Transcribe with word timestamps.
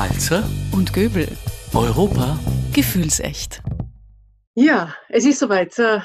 Walzer 0.00 0.42
und 0.72 0.94
Göbel. 0.94 1.28
Europa 1.74 2.38
Gefühlsecht. 2.72 3.62
Ja, 4.54 4.94
es 5.10 5.26
ist 5.26 5.40
soweit. 5.40 5.78
Äh, 5.78 6.00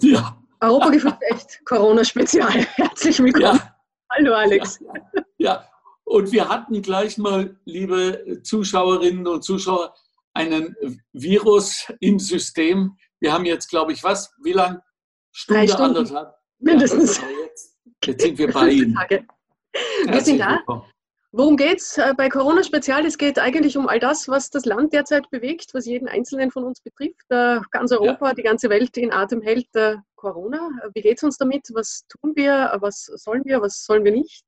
Ja. 0.00 0.36
Europa 0.60 0.88
Gefühlsecht, 0.90 1.60
Corona-Spezial. 1.64 2.50
Herzlich 2.74 3.20
willkommen. 3.20 3.44
Ja, 3.44 3.76
Hallo 4.10 4.34
Alex. 4.34 4.80
ja. 5.38 5.64
Und 6.02 6.32
wir 6.32 6.48
hatten 6.48 6.82
gleich 6.82 7.18
mal, 7.18 7.56
liebe 7.66 8.40
Zuschauerinnen 8.42 9.28
und 9.28 9.44
Zuschauer, 9.44 9.94
einen 10.34 10.74
Virus 11.12 11.86
im 12.00 12.18
System. 12.18 12.96
Wir 13.20 13.32
haben 13.32 13.44
jetzt, 13.44 13.68
glaube 13.70 13.92
ich, 13.92 14.02
was? 14.02 14.34
Wie 14.42 14.54
lang? 14.54 14.82
Stunde, 15.30 15.78
anderthalb? 15.78 16.34
Mindestens. 16.58 17.18
Ja, 17.18 17.28
jetzt, 17.44 17.76
jetzt 18.06 18.22
sind 18.22 18.38
wir 18.38 18.50
bei 18.52 18.70
Ihnen. 18.70 18.98
Wir 20.08 20.20
sind 20.20 20.40
da. 20.40 20.56
willkommen. 20.56 20.82
Worum 21.38 21.58
geht's 21.58 21.98
äh, 21.98 22.14
bei 22.16 22.30
Corona 22.30 22.62
Spezial? 22.62 23.04
Es 23.04 23.18
geht 23.18 23.38
eigentlich 23.38 23.76
um 23.76 23.88
all 23.88 24.00
das, 24.00 24.26
was 24.26 24.48
das 24.48 24.64
Land 24.64 24.94
derzeit 24.94 25.28
bewegt, 25.28 25.74
was 25.74 25.84
jeden 25.84 26.08
Einzelnen 26.08 26.50
von 26.50 26.64
uns 26.64 26.80
betrifft. 26.80 27.26
Äh, 27.28 27.60
Ganz 27.72 27.92
Europa, 27.92 28.32
die 28.32 28.42
ganze 28.42 28.70
Welt 28.70 28.96
in 28.96 29.12
Atem 29.12 29.42
hält 29.42 29.68
äh, 29.74 29.96
Corona. 30.14 30.70
Wie 30.94 31.02
geht's 31.02 31.22
uns 31.22 31.36
damit? 31.36 31.68
Was 31.74 32.06
tun 32.08 32.32
wir? 32.36 32.74
Was 32.80 33.04
sollen 33.04 33.44
wir? 33.44 33.60
Was 33.60 33.84
sollen 33.84 34.02
wir 34.06 34.12
nicht? 34.12 34.46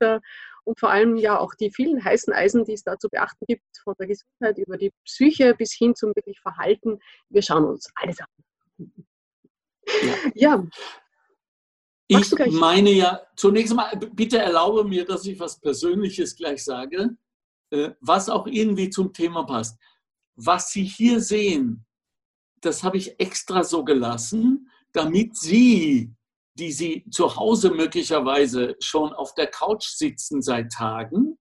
Und 0.65 0.81
vor 0.81 0.89
allem 0.89 1.17
ja 1.17 1.39
auch 1.39 1.53
die 1.55 1.71
vielen 1.71 2.03
heißen 2.03 2.33
Eisen, 2.33 2.65
die 2.65 2.73
es 2.73 2.85
da 2.85 2.99
zu 2.99 3.11
beachten 3.11 3.45
gibt, 3.47 3.67
von 3.85 3.95
der 3.99 4.07
Gesundheit 4.07 4.57
über 4.57 4.79
die 4.79 4.91
Psyche 5.05 5.55
bis 5.55 5.75
hin 5.75 5.95
zum 5.95 6.17
wirklich 6.17 6.41
Verhalten. 6.41 7.01
Wir 7.29 7.43
schauen 7.43 7.67
uns 7.67 7.91
alles 7.97 8.17
an. 8.19 8.93
Ja, 10.35 10.57
du 10.57 10.71
Ich 12.09 12.35
meine 12.53 12.91
ja, 12.91 13.21
zunächst 13.37 13.75
mal, 13.75 13.95
bitte 13.97 14.39
erlaube 14.39 14.83
mir, 14.85 15.05
dass 15.05 15.27
ich 15.27 15.39
was 15.39 15.61
Persönliches 15.61 16.35
gleich 16.37 16.65
sage, 16.65 17.17
äh, 17.71 17.91
was 18.01 18.31
auch 18.31 18.47
irgendwie 18.47 18.89
zum 18.89 19.13
Thema 19.13 19.45
passt. 19.45 19.79
Was 20.35 20.71
Sie 20.71 20.85
hier 20.85 21.21
sehen, 21.21 21.85
das 22.63 22.83
habe 22.83 22.97
ich 22.97 23.21
extra 23.21 23.63
so 23.63 23.85
gelassen, 23.85 24.71
damit 24.93 25.37
Sie, 25.37 26.15
die 26.55 26.73
Sie 26.73 27.05
zu 27.11 27.37
Hause 27.37 27.71
möglicherweise 27.71 28.77
schon 28.81 29.13
auf 29.13 29.35
der 29.35 29.49
Couch 29.49 29.85
sitzen 29.85 30.41
seit 30.41 30.73
Tagen, 30.73 31.39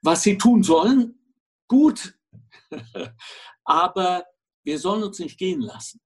was 0.00 0.22
Sie 0.22 0.38
tun 0.38 0.62
sollen, 0.62 1.18
gut. 1.66 2.14
Aber 3.64 4.24
wir 4.62 4.78
sollen 4.78 5.02
uns 5.02 5.18
nicht 5.18 5.38
gehen 5.38 5.60
lassen. 5.60 6.00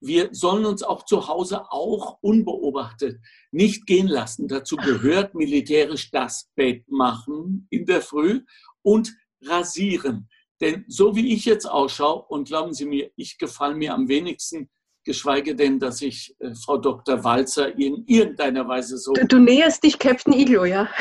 Wir 0.00 0.28
sollen 0.32 0.64
uns 0.64 0.82
auch 0.82 1.04
zu 1.04 1.28
Hause 1.28 1.70
auch 1.70 2.18
unbeobachtet 2.20 3.20
nicht 3.50 3.86
gehen 3.86 4.08
lassen. 4.08 4.48
Dazu 4.48 4.76
gehört 4.76 5.34
militärisch 5.34 6.10
das 6.10 6.50
Bett 6.54 6.84
machen 6.88 7.66
in 7.70 7.86
der 7.86 8.00
Früh 8.02 8.42
und 8.82 9.12
rasieren. 9.42 10.28
Denn 10.60 10.84
so 10.88 11.16
wie 11.16 11.32
ich 11.34 11.44
jetzt 11.44 11.66
ausschaue, 11.66 12.22
und 12.28 12.48
glauben 12.48 12.72
Sie 12.72 12.86
mir, 12.86 13.10
ich 13.16 13.38
gefalle 13.38 13.74
mir 13.74 13.92
am 13.92 14.08
wenigsten, 14.08 14.70
geschweige 15.04 15.54
denn, 15.54 15.78
dass 15.78 16.00
ich 16.00 16.34
äh, 16.38 16.54
Frau 16.54 16.78
Dr. 16.78 17.22
Walzer 17.24 17.76
in 17.78 18.04
irgendeiner 18.06 18.66
Weise 18.66 18.96
so. 18.96 19.12
du, 19.12 19.26
du 19.26 19.38
näherst 19.38 19.82
dich 19.84 19.98
Captain 19.98 20.32
Iglo, 20.32 20.64
ja? 20.64 20.88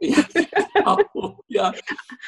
Ja, 0.00 0.24
genau, 0.74 1.40
ja. 1.48 1.72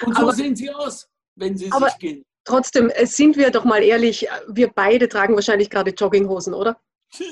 Und 0.04 0.16
so 0.16 0.22
Aber- 0.22 0.32
sehen 0.32 0.56
Sie 0.56 0.68
aus, 0.70 1.08
wenn 1.36 1.56
Sie 1.56 1.70
Aber- 1.70 1.88
sich 1.88 1.98
gehen. 1.98 2.24
Trotzdem, 2.44 2.90
äh, 2.90 3.06
sind 3.06 3.36
wir 3.36 3.50
doch 3.50 3.64
mal 3.64 3.82
ehrlich, 3.82 4.28
äh, 4.28 4.30
wir 4.48 4.68
beide 4.68 5.08
tragen 5.08 5.34
wahrscheinlich 5.34 5.70
gerade 5.70 5.90
Jogginghosen, 5.90 6.54
oder? 6.54 6.80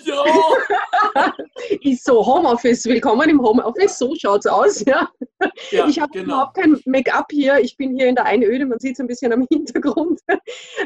Ja, 0.04 0.24
Ist 1.82 2.04
so, 2.04 2.26
Homeoffice, 2.26 2.84
willkommen 2.86 3.30
im 3.30 3.40
Homeoffice, 3.40 3.96
so 3.96 4.12
schaut's 4.16 4.46
aus, 4.46 4.84
ja. 4.84 5.08
ja 5.70 5.86
ich 5.86 6.00
habe 6.00 6.10
genau. 6.12 6.24
überhaupt 6.24 6.56
kein 6.56 6.80
Make-up 6.84 7.26
hier, 7.30 7.58
ich 7.60 7.76
bin 7.76 7.96
hier 7.96 8.08
in 8.08 8.16
der 8.16 8.26
Einöde, 8.26 8.66
man 8.66 8.80
sieht 8.80 8.94
es 8.94 9.00
ein 9.00 9.06
bisschen 9.06 9.32
am 9.32 9.46
Hintergrund. 9.50 10.20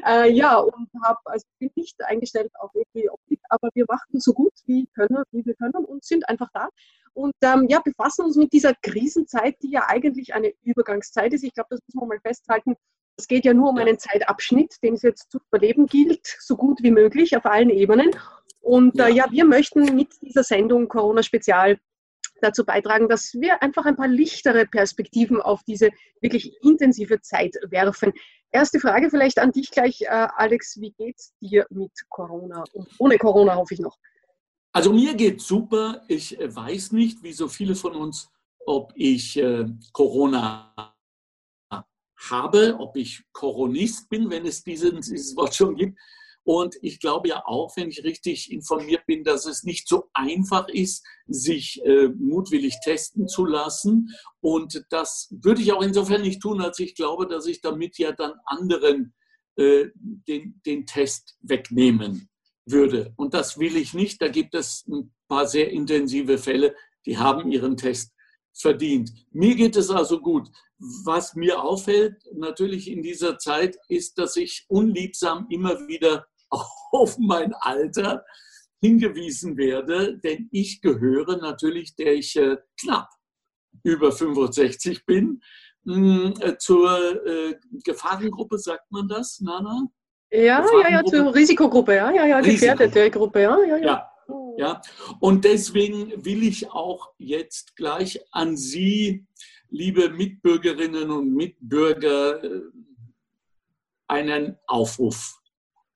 äh, 0.06 0.30
ja, 0.30 0.58
und 0.58 0.88
habe, 1.02 1.18
also 1.24 1.46
bin 1.58 1.70
nicht 1.74 1.96
eingestellt 2.04 2.52
auf 2.60 2.70
irgendwie 2.74 3.08
Optik, 3.08 3.40
aber 3.48 3.70
wir 3.74 3.86
machen 3.88 4.20
so 4.20 4.32
gut 4.34 4.52
wie, 4.66 4.86
können, 4.94 5.22
wie 5.32 5.44
wir 5.44 5.54
können 5.54 5.84
und 5.86 6.04
sind 6.04 6.28
einfach 6.28 6.48
da. 6.52 6.68
Und 7.14 7.34
ähm, 7.42 7.66
ja, 7.68 7.80
befassen 7.80 8.26
uns 8.26 8.36
mit 8.36 8.52
dieser 8.52 8.74
Krisenzeit, 8.82 9.56
die 9.62 9.70
ja 9.70 9.84
eigentlich 9.88 10.34
eine 10.34 10.52
Übergangszeit 10.62 11.32
ist. 11.32 11.44
Ich 11.44 11.54
glaube, 11.54 11.68
das 11.70 11.80
muss 11.86 11.94
man 11.94 12.08
mal 12.08 12.20
festhalten. 12.20 12.76
Es 13.16 13.28
geht 13.28 13.44
ja 13.44 13.54
nur 13.54 13.70
um 13.70 13.78
einen 13.78 13.98
Zeitabschnitt, 13.98 14.82
den 14.82 14.94
es 14.94 15.02
jetzt 15.02 15.30
zu 15.30 15.38
überleben 15.48 15.86
gilt, 15.86 16.26
so 16.40 16.56
gut 16.56 16.82
wie 16.82 16.90
möglich 16.90 17.36
auf 17.36 17.44
allen 17.46 17.70
Ebenen. 17.70 18.10
Und 18.60 18.96
Ja. 18.96 19.08
äh, 19.08 19.12
ja, 19.12 19.26
wir 19.30 19.44
möchten 19.44 19.94
mit 19.94 20.08
dieser 20.22 20.42
Sendung 20.44 20.88
Corona 20.88 21.22
Spezial 21.22 21.78
dazu 22.40 22.64
beitragen, 22.64 23.08
dass 23.08 23.34
wir 23.34 23.62
einfach 23.62 23.86
ein 23.86 23.96
paar 23.96 24.08
lichtere 24.08 24.66
Perspektiven 24.66 25.40
auf 25.40 25.62
diese 25.64 25.90
wirklich 26.20 26.56
intensive 26.62 27.20
Zeit 27.20 27.56
werfen. 27.68 28.12
Erste 28.50 28.80
Frage 28.80 29.10
vielleicht 29.10 29.38
an 29.38 29.52
dich 29.52 29.70
gleich, 29.70 30.02
äh, 30.02 30.06
Alex. 30.36 30.80
Wie 30.80 30.92
geht's 30.92 31.34
dir 31.40 31.66
mit 31.70 31.92
Corona? 32.08 32.64
Und 32.72 32.88
ohne 32.98 33.16
Corona 33.18 33.54
hoffe 33.56 33.74
ich 33.74 33.80
noch. 33.80 33.96
Also 34.72 34.92
mir 34.92 35.14
geht 35.14 35.40
super. 35.40 36.02
Ich 36.08 36.38
äh, 36.40 36.54
weiß 36.54 36.92
nicht, 36.92 37.22
wie 37.22 37.32
so 37.32 37.48
viele 37.48 37.74
von 37.74 37.94
uns, 37.94 38.30
ob 38.66 38.92
ich 38.94 39.36
äh, 39.38 39.66
Corona 39.92 40.91
habe, 42.30 42.76
ob 42.78 42.96
ich 42.96 43.22
Coronist 43.32 44.08
bin, 44.08 44.30
wenn 44.30 44.46
es 44.46 44.62
diesen, 44.62 45.00
dieses 45.00 45.36
Wort 45.36 45.54
schon 45.54 45.76
gibt. 45.76 45.98
Und 46.44 46.76
ich 46.82 46.98
glaube 46.98 47.28
ja 47.28 47.42
auch, 47.46 47.76
wenn 47.76 47.88
ich 47.88 48.02
richtig 48.02 48.50
informiert 48.50 49.06
bin, 49.06 49.22
dass 49.22 49.46
es 49.46 49.62
nicht 49.62 49.88
so 49.88 50.08
einfach 50.12 50.68
ist, 50.68 51.06
sich 51.28 51.80
äh, 51.84 52.08
mutwillig 52.08 52.74
testen 52.82 53.28
zu 53.28 53.46
lassen. 53.46 54.08
Und 54.40 54.84
das 54.90 55.28
würde 55.30 55.62
ich 55.62 55.72
auch 55.72 55.82
insofern 55.82 56.22
nicht 56.22 56.42
tun, 56.42 56.60
als 56.60 56.80
ich 56.80 56.96
glaube, 56.96 57.28
dass 57.28 57.46
ich 57.46 57.60
damit 57.60 57.96
ja 57.98 58.10
dann 58.10 58.32
anderen 58.44 59.14
äh, 59.56 59.86
den, 59.94 60.60
den 60.66 60.86
Test 60.86 61.36
wegnehmen 61.42 62.28
würde. 62.66 63.12
Und 63.16 63.34
das 63.34 63.58
will 63.58 63.76
ich 63.76 63.94
nicht. 63.94 64.20
Da 64.20 64.28
gibt 64.28 64.54
es 64.54 64.84
ein 64.88 65.12
paar 65.28 65.46
sehr 65.46 65.70
intensive 65.70 66.38
Fälle, 66.38 66.74
die 67.06 67.18
haben 67.18 67.50
ihren 67.50 67.76
Test 67.76 68.12
verdient. 68.54 69.10
Mir 69.30 69.54
geht 69.54 69.76
es 69.76 69.90
also 69.90 70.20
gut. 70.20 70.48
Was 71.04 71.34
mir 71.34 71.62
auffällt, 71.62 72.16
natürlich 72.34 72.90
in 72.90 73.02
dieser 73.02 73.38
Zeit, 73.38 73.76
ist, 73.88 74.18
dass 74.18 74.36
ich 74.36 74.64
unliebsam 74.68 75.46
immer 75.50 75.86
wieder 75.88 76.26
auf 76.92 77.18
mein 77.18 77.54
Alter 77.54 78.24
hingewiesen 78.80 79.56
werde, 79.56 80.18
denn 80.18 80.48
ich 80.50 80.80
gehöre 80.80 81.36
natürlich, 81.36 81.94
der 81.94 82.14
ich 82.14 82.34
äh, 82.36 82.56
knapp 82.80 83.08
über 83.84 84.10
65 84.10 85.06
bin, 85.06 85.40
mh, 85.84 86.34
äh, 86.40 86.58
zur 86.58 87.26
äh, 87.26 87.54
Gefahrengruppe, 87.84 88.58
sagt 88.58 88.90
man 88.90 89.08
das, 89.08 89.40
Nana? 89.40 89.86
Ja, 90.30 90.64
ja, 90.80 90.90
ja, 90.90 91.04
zur 91.04 91.34
Risikogruppe, 91.34 91.94
ja, 91.94 92.10
ja, 92.10 92.26
ja, 92.26 92.40
gefährdete 92.40 93.10
Gruppe, 93.10 93.42
ja, 93.42 93.58
ja, 93.64 93.76
ja. 93.76 93.86
Ja, 93.86 94.11
ja. 94.56 94.80
Und 95.20 95.44
deswegen 95.44 96.24
will 96.24 96.42
ich 96.42 96.70
auch 96.70 97.12
jetzt 97.18 97.76
gleich 97.76 98.20
an 98.30 98.56
Sie, 98.56 99.26
liebe 99.68 100.10
Mitbürgerinnen 100.10 101.10
und 101.10 101.34
Mitbürger, 101.34 102.42
äh, 102.44 102.60
einen 104.08 104.56
Aufruf 104.66 105.40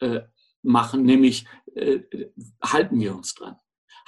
äh, 0.00 0.20
machen, 0.62 1.02
nämlich 1.02 1.46
äh, 1.74 2.00
halten 2.64 2.98
wir 2.98 3.14
uns 3.14 3.34
dran. 3.34 3.56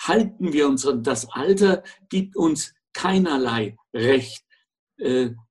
Halten 0.00 0.53
wir 0.53 0.66
uns 0.66 0.83
dran. 0.83 1.03
Das 1.03 1.31
Alter 1.31 1.83
gibt 2.09 2.37
uns 2.37 2.75
keinerlei 2.93 3.77
Recht, 3.93 4.45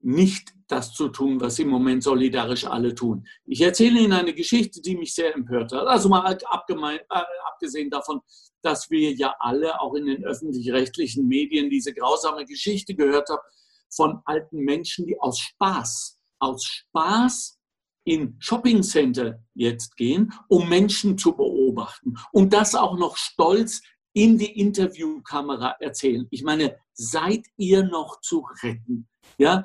nicht 0.01 0.53
das 0.67 0.93
zu 0.93 1.07
tun, 1.09 1.39
was 1.39 1.59
im 1.59 1.69
Moment 1.69 2.03
solidarisch 2.03 2.65
alle 2.65 2.93
tun. 2.93 3.25
Ich 3.45 3.61
erzähle 3.61 3.99
Ihnen 3.99 4.13
eine 4.13 4.33
Geschichte, 4.33 4.81
die 4.81 4.97
mich 4.97 5.13
sehr 5.13 5.33
empört 5.33 5.71
hat. 5.71 5.87
Also 5.87 6.09
mal 6.09 6.37
abgemein, 6.45 6.99
äh, 7.09 7.21
abgesehen 7.53 7.89
davon, 7.89 8.19
dass 8.61 8.89
wir 8.89 9.13
ja 9.13 9.33
alle 9.39 9.79
auch 9.79 9.95
in 9.95 10.07
den 10.07 10.25
öffentlich-rechtlichen 10.25 11.27
Medien 11.27 11.69
diese 11.69 11.93
grausame 11.93 12.45
Geschichte 12.45 12.95
gehört 12.95 13.29
haben 13.29 13.41
von 13.89 14.19
alten 14.25 14.59
Menschen, 14.59 15.05
die 15.05 15.19
aus 15.19 15.39
Spaß, 15.39 16.19
aus 16.39 16.63
Spaß 16.65 17.57
in 18.03 18.35
Shoppingcenter 18.39 19.39
jetzt 19.53 19.95
gehen, 19.95 20.33
um 20.47 20.67
Menschen 20.69 21.17
zu 21.17 21.33
beobachten 21.33 22.15
und 22.31 22.53
das 22.53 22.75
auch 22.75 22.97
noch 22.97 23.17
stolz 23.17 23.81
in 24.17 24.39
die 24.39 24.59
Interviewkamera 24.59 25.75
erzählen. 25.79 26.25
Ich 26.31 26.41
meine, 26.41 26.75
seid 26.93 27.45
ihr 27.55 27.83
noch 27.83 28.19
zu 28.21 28.47
retten? 28.63 29.07
Ja, 29.37 29.63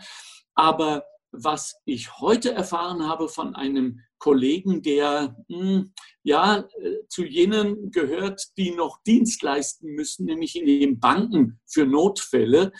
aber 0.54 1.04
was 1.30 1.74
ich 1.86 2.18
heute 2.18 2.52
erfahren 2.52 3.08
habe 3.08 3.30
von 3.30 3.54
einem 3.54 4.00
Kollegen, 4.18 4.82
der 4.82 5.34
mh, 5.48 5.86
ja 6.22 6.58
äh, 6.58 6.98
zu 7.08 7.24
jenen 7.24 7.90
gehört, 7.90 8.46
die 8.58 8.72
noch 8.72 9.02
Dienst 9.06 9.42
leisten 9.42 9.94
müssen, 9.94 10.26
nämlich 10.26 10.54
in 10.54 10.66
den 10.66 11.00
Banken 11.00 11.58
für 11.66 11.86
Notfälle, 11.86 12.72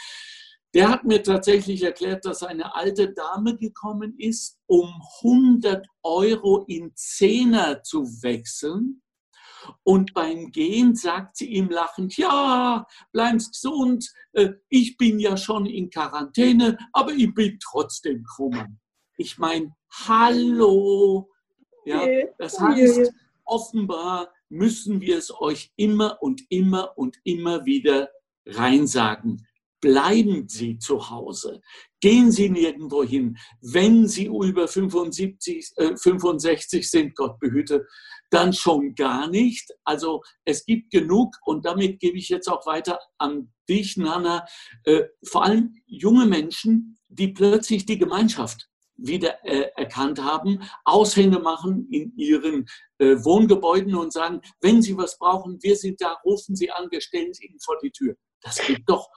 der 0.75 0.91
hat 0.91 1.05
mir 1.05 1.23
tatsächlich 1.23 1.83
erklärt, 1.83 2.27
dass 2.27 2.43
eine 2.43 2.75
alte 2.75 3.15
Dame 3.15 3.57
gekommen 3.57 4.15
ist, 4.19 4.59
um 4.67 4.93
100 5.23 5.87
Euro 6.03 6.67
in 6.69 6.93
Zehner 6.95 7.83
zu 7.83 8.05
wechseln. 8.23 9.03
Und 9.83 10.15
beim 10.15 10.51
Gehen 10.51 10.95
sagt 10.95 11.37
sie 11.37 11.47
ihm 11.47 11.71
lachend, 11.71 12.17
ja, 12.17 12.87
bleibst 13.13 13.53
gesund, 13.53 14.11
äh, 14.33 14.51
ich 14.69 14.97
bin 14.97 15.19
ja 15.19 15.37
schon 15.37 15.67
in 15.67 15.91
Quarantäne, 15.91 16.79
aber 16.93 17.13
ich 17.13 17.33
bin 17.35 17.59
trotzdem 17.63 18.25
krummer. 18.25 18.69
Ich 19.17 19.39
meine, 19.39 19.75
hallo. 20.07 21.29
Ja, 21.85 22.07
das 22.39 22.61
heißt, 22.61 23.13
offenbar 23.45 24.33
müssen 24.49 25.01
wir 25.01 25.19
es 25.19 25.33
euch 25.41 25.73
immer 25.77 26.19
und 26.23 26.43
immer 26.49 26.97
und 26.97 27.19
immer 27.25 27.65
wieder 27.65 28.11
reinsagen. 28.47 29.47
Bleiben 29.81 30.49
Sie 30.49 30.79
zu 30.79 31.11
Hause. 31.11 31.61
Gehen 32.03 32.33
Sie 32.33 32.51
nirgendwo 32.51 33.05
hin. 33.05 33.39
Wenn 33.61 34.09
Sie 34.09 34.27
über 34.27 34.67
75, 34.67 35.73
äh, 35.77 35.97
65 35.97 36.91
sind, 36.91 37.15
Gott 37.15 37.39
behüte, 37.39 37.87
dann 38.29 38.53
schon 38.53 38.97
gar 38.97 39.29
nicht. 39.29 39.71
Also 39.85 40.23
es 40.45 40.65
gibt 40.65 40.91
genug 40.91 41.37
und 41.45 41.65
damit 41.65 42.01
gebe 42.01 42.19
ich 42.19 42.29
jetzt 42.29 42.49
auch 42.49 42.67
weiter 42.67 42.99
an 43.19 43.53
dich, 43.69 43.97
Nana. 43.97 44.45
Äh, 44.85 45.05
vor 45.23 45.45
allem 45.45 45.81
junge 45.87 46.27
Menschen, 46.27 46.99
die 47.09 47.29
plötzlich 47.29 47.87
die 47.87 47.99
Gemeinschaft 47.99 48.69
wieder 48.97 49.45
äh, 49.45 49.71
erkannt 49.77 50.21
haben, 50.21 50.61
Aushänge 50.85 51.39
machen 51.39 51.89
in 51.93 52.17
ihren 52.17 52.67
äh, 52.99 53.17
Wohngebäuden 53.23 53.95
und 53.95 54.13
sagen, 54.13 54.41
wenn 54.61 54.83
Sie 54.83 54.97
was 54.97 55.19
brauchen, 55.19 55.63
wir 55.63 55.77
sind 55.77 56.01
da, 56.01 56.15
rufen 56.25 56.57
Sie 56.57 56.71
an, 56.73 56.89
wir 56.91 57.01
stellen 57.01 57.31
es 57.31 57.41
Ihnen 57.41 57.61
vor 57.61 57.77
die 57.81 57.93
Tür. 57.93 58.17
Das 58.41 58.59
gibt 58.67 58.89
doch 58.89 59.09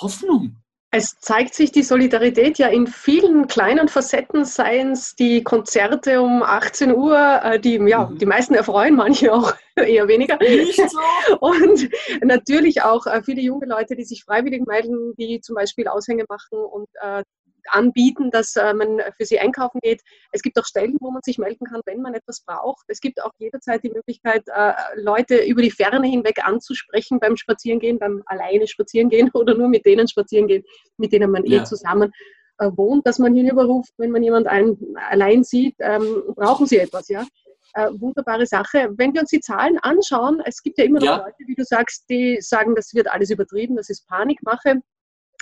Hoffnung. 0.00 0.56
Es 0.92 1.18
zeigt 1.20 1.54
sich 1.54 1.72
die 1.72 1.82
Solidarität 1.82 2.58
ja 2.58 2.68
in 2.68 2.86
vielen 2.86 3.48
kleinen 3.48 3.88
Facetten, 3.88 4.44
seien 4.44 4.92
es 4.92 5.14
die 5.14 5.42
Konzerte 5.42 6.22
um 6.22 6.42
18 6.42 6.94
Uhr, 6.94 7.40
äh, 7.42 7.60
die, 7.60 7.74
ja, 7.86 8.06
mhm. 8.06 8.18
die 8.18 8.26
meisten 8.26 8.54
erfreuen, 8.54 8.94
manche 8.94 9.32
auch 9.32 9.52
eher 9.76 10.08
weniger. 10.08 10.38
Nicht 10.38 10.80
so. 10.88 10.98
Und 11.40 11.90
natürlich 12.22 12.82
auch 12.82 13.06
äh, 13.06 13.22
viele 13.22 13.42
junge 13.42 13.66
Leute, 13.66 13.96
die 13.96 14.04
sich 14.04 14.24
freiwillig 14.24 14.66
melden, 14.66 15.14
die 15.18 15.40
zum 15.40 15.56
Beispiel 15.56 15.88
Aushänge 15.88 16.24
machen 16.28 16.58
und 16.58 16.88
äh, 17.00 17.22
anbieten, 17.70 18.30
dass 18.30 18.56
äh, 18.56 18.74
man 18.74 19.00
für 19.16 19.24
sie 19.24 19.38
einkaufen 19.38 19.80
geht. 19.82 20.02
Es 20.32 20.42
gibt 20.42 20.58
auch 20.58 20.64
Stellen, 20.64 20.96
wo 21.00 21.10
man 21.10 21.22
sich 21.22 21.38
melden 21.38 21.66
kann, 21.66 21.80
wenn 21.86 22.02
man 22.02 22.14
etwas 22.14 22.42
braucht. 22.42 22.84
Es 22.88 23.00
gibt 23.00 23.22
auch 23.22 23.30
jederzeit 23.38 23.82
die 23.82 23.90
Möglichkeit, 23.90 24.44
äh, 24.48 24.72
Leute 24.96 25.36
über 25.44 25.62
die 25.62 25.70
Ferne 25.70 26.06
hinweg 26.06 26.46
anzusprechen 26.46 27.20
beim 27.20 27.36
Spazierengehen, 27.36 27.98
beim 27.98 28.22
alleine 28.26 28.66
Spazierengehen 28.66 29.30
oder 29.34 29.54
nur 29.54 29.68
mit 29.68 29.86
denen 29.86 30.08
Spazierengehen, 30.08 30.64
mit 30.96 31.12
denen 31.12 31.30
man 31.30 31.44
eh 31.44 31.56
ja. 31.56 31.62
eh 31.62 31.64
zusammen 31.64 32.12
äh, 32.58 32.70
wohnt, 32.74 33.06
dass 33.06 33.18
man 33.18 33.34
hinüberruft, 33.34 33.92
wenn 33.98 34.10
man 34.10 34.22
jemand 34.22 34.46
ein, 34.46 34.76
allein 35.10 35.44
sieht, 35.44 35.76
ähm, 35.80 36.22
brauchen 36.34 36.66
sie 36.66 36.78
etwas, 36.78 37.08
ja. 37.08 37.26
Äh, 37.74 37.90
wunderbare 37.98 38.46
Sache. 38.46 38.88
Wenn 38.96 39.12
wir 39.12 39.20
uns 39.20 39.30
die 39.30 39.40
Zahlen 39.40 39.78
anschauen, 39.78 40.40
es 40.46 40.62
gibt 40.62 40.78
ja 40.78 40.84
immer 40.84 41.00
noch 41.00 41.06
ja. 41.06 41.16
Leute, 41.18 41.36
wie 41.46 41.54
du 41.54 41.64
sagst, 41.64 42.08
die 42.08 42.38
sagen, 42.40 42.74
das 42.74 42.94
wird 42.94 43.08
alles 43.08 43.30
übertrieben, 43.30 43.76
das 43.76 43.90
ist 43.90 44.06
Panikmache 44.06 44.80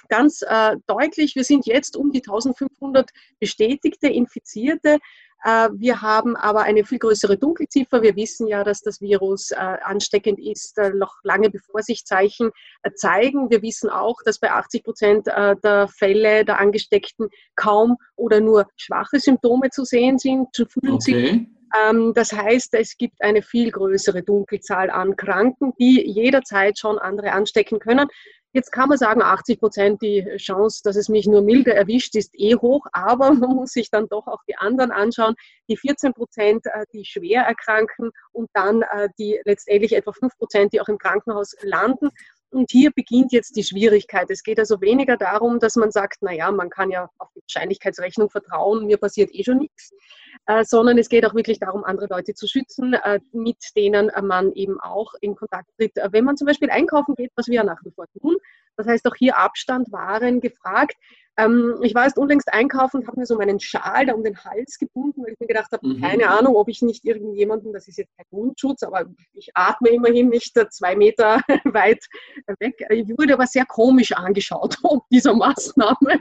ganz 0.09 0.43
äh, 0.43 0.77
deutlich, 0.87 1.35
wir 1.35 1.45
sind 1.45 1.67
jetzt 1.67 1.97
um 1.97 2.11
die 2.11 2.21
1500 2.21 3.11
bestätigte 3.41 4.09
Infizierte. 4.09 4.99
Äh, 5.45 5.69
wir 5.75 6.01
haben 6.01 6.37
aber 6.37 6.63
eine 6.63 6.85
viel 6.85 6.99
größere 6.99 7.37
Dunkelziffer. 7.37 8.03
Wir 8.03 8.17
wissen 8.17 8.47
ja, 8.47 8.65
dass 8.65 8.81
das 8.81 9.01
Virus 9.01 9.51
äh, 9.51 9.57
ansteckend 9.57 10.41
ist, 10.41 10.79
äh, 10.79 10.91
noch 10.91 11.17
lange 11.23 11.51
bevor 11.51 11.83
sich 11.83 12.05
Zeichen 12.05 12.51
zeigen. 12.97 13.51
Wir 13.51 13.63
wissen 13.63 13.91
auch, 13.91 14.17
dass 14.25 14.39
bei 14.39 14.51
80 14.51 14.85
Prozent 14.85 15.27
der 15.27 15.89
Fälle 15.89 16.45
der 16.45 16.59
Angesteckten 16.59 17.29
kaum 17.57 17.97
oder 18.17 18.41
nur 18.41 18.67
schwache 18.77 19.21
Symptome 19.21 19.71
zu 19.71 19.85
sehen 19.85 20.19
sind, 20.19 20.49
zu 20.55 20.67
fühlen 20.67 20.95
okay. 20.95 21.27
sind. 21.27 21.55
Ähm, 21.75 22.13
das 22.15 22.33
heißt, 22.33 22.75
es 22.75 22.97
gibt 22.97 23.23
eine 23.23 23.43
viel 23.43 23.71
größere 23.71 24.23
Dunkelzahl 24.23 24.91
an 24.91 25.17
Kranken, 25.17 25.73
die 25.79 26.03
jederzeit 26.07 26.79
schon 26.79 26.99
andere 26.99 27.33
anstecken 27.33 27.79
können. 27.79 28.09
Jetzt 28.55 28.71
kann 28.71 28.89
man 28.89 28.99
sagen, 28.99 29.21
80 29.21 29.59
Prozent 29.59 30.01
die 30.01 30.25
Chance, 30.37 30.81
dass 30.85 30.95
es 30.95 31.09
mich 31.09 31.27
nur 31.27 31.43
milde 31.43 31.75
erwischt, 31.75 32.15
ist 32.15 32.39
eh 32.39 32.55
hoch, 32.55 32.87
aber 32.93 33.33
man 33.35 33.57
muss 33.57 33.73
sich 33.73 33.91
dann 33.91 34.09
doch 34.09 34.29
auch 34.29 34.45
die 34.49 34.57
anderen 34.57 34.93
anschauen. 34.93 35.35
Die 35.69 35.77
14 35.77 36.13
Prozent, 36.15 36.65
äh, 36.67 36.85
die 36.93 37.05
schwer 37.05 37.43
erkranken 37.43 38.13
und 38.31 38.49
dann 38.55 38.83
äh, 38.83 39.09
die 39.19 39.41
letztendlich 39.45 39.97
etwa 39.97 40.13
5 40.13 40.39
Prozent, 40.39 40.73
die 40.73 40.81
auch 40.81 40.89
im 40.89 40.99
Krankenhaus 40.99 41.57
landen. 41.63 42.11
Und 42.55 42.71
hier 42.71 42.93
beginnt 42.93 43.33
jetzt 43.33 43.57
die 43.57 43.65
Schwierigkeit. 43.65 44.31
Es 44.31 44.45
geht 44.45 44.61
also 44.61 44.81
weniger 44.81 45.17
darum, 45.17 45.59
dass 45.59 45.75
man 45.75 45.91
sagt, 45.91 46.19
na 46.21 46.33
ja, 46.33 46.53
man 46.53 46.71
kann 46.71 46.89
ja 46.89 47.11
auf 47.19 47.29
die 47.35 47.41
Wahrscheinlichkeitsrechnung 47.41 48.31
vertrauen, 48.31 48.87
mir 48.87 48.97
passiert 48.97 49.35
eh 49.35 49.43
schon 49.43 49.59
nichts, 49.59 49.91
äh, 50.47 50.63
sondern 50.63 50.97
es 50.97 51.09
geht 51.09 51.27
auch 51.27 51.35
wirklich 51.35 51.59
darum, 51.59 51.83
andere 51.83 52.07
Leute 52.09 52.33
zu 52.35 52.47
schützen, 52.47 52.95
äh, 52.95 53.19
mit 53.33 53.57
denen 53.77 54.13
man 54.23 54.53
eben 54.53 54.79
auch 54.79 55.15
in 55.21 55.35
Kontakt 55.35 55.69
tritt. 55.77 55.97
Äh, 55.97 56.11
wenn 56.13 56.25
man 56.25 56.37
zum 56.37 56.47
Beispiel 56.47 56.71
einkaufen 56.71 57.17
geht, 57.17 57.33
was 57.35 57.49
wir 57.49 57.55
ja 57.55 57.65
nach 57.65 57.85
wie 57.85 57.91
vor 57.91 58.07
tun, 58.21 58.37
das 58.77 58.87
heißt 58.87 59.05
auch 59.07 59.17
hier 59.17 59.37
Abstand 59.37 59.91
waren 59.91 60.41
gefragt. 60.41 60.95
Ähm, 61.37 61.81
ich 61.83 61.95
war 61.95 62.05
erst 62.05 62.19
unlängst 62.19 62.53
einkaufen 62.53 63.01
und 63.01 63.09
habe 63.09 63.19
mir 63.19 63.27
so 63.27 63.37
meinen 63.37 63.59
Schal 63.59 64.07
da 64.07 64.15
um 64.15 64.23
den 64.23 64.45
Hals 64.45 64.79
gebunden, 64.79 65.23
weil 65.23 65.33
ich 65.33 65.41
mir 65.41 65.49
gedacht 65.49 65.73
habe, 65.73 65.87
mhm. 65.87 66.01
keine 66.01 66.29
Ahnung, 66.29 66.55
ob 66.55 66.69
ich 66.69 66.81
nicht 66.81 67.05
irgendjemanden, 67.05 67.73
das 67.73 67.89
ist 67.89 67.99
jetzt 67.99 68.17
kein 68.17 68.27
Mundschutz, 68.31 68.85
aber 68.85 69.07
ich 69.33 69.51
atme 69.55 69.91
immerhin 69.91 70.29
nicht 70.29 70.55
zwei 70.71 70.95
Meter 70.95 71.41
weit 71.65 72.05
weg. 72.61 72.75
Ich 72.91 73.09
wurde 73.19 73.35
aber 73.35 73.47
sehr 73.47 73.67
komisch 73.67 74.13
angeschaut, 74.13 74.77
ob 74.85 75.09
dieser 75.09 75.35
Maßnahme. 75.35 76.21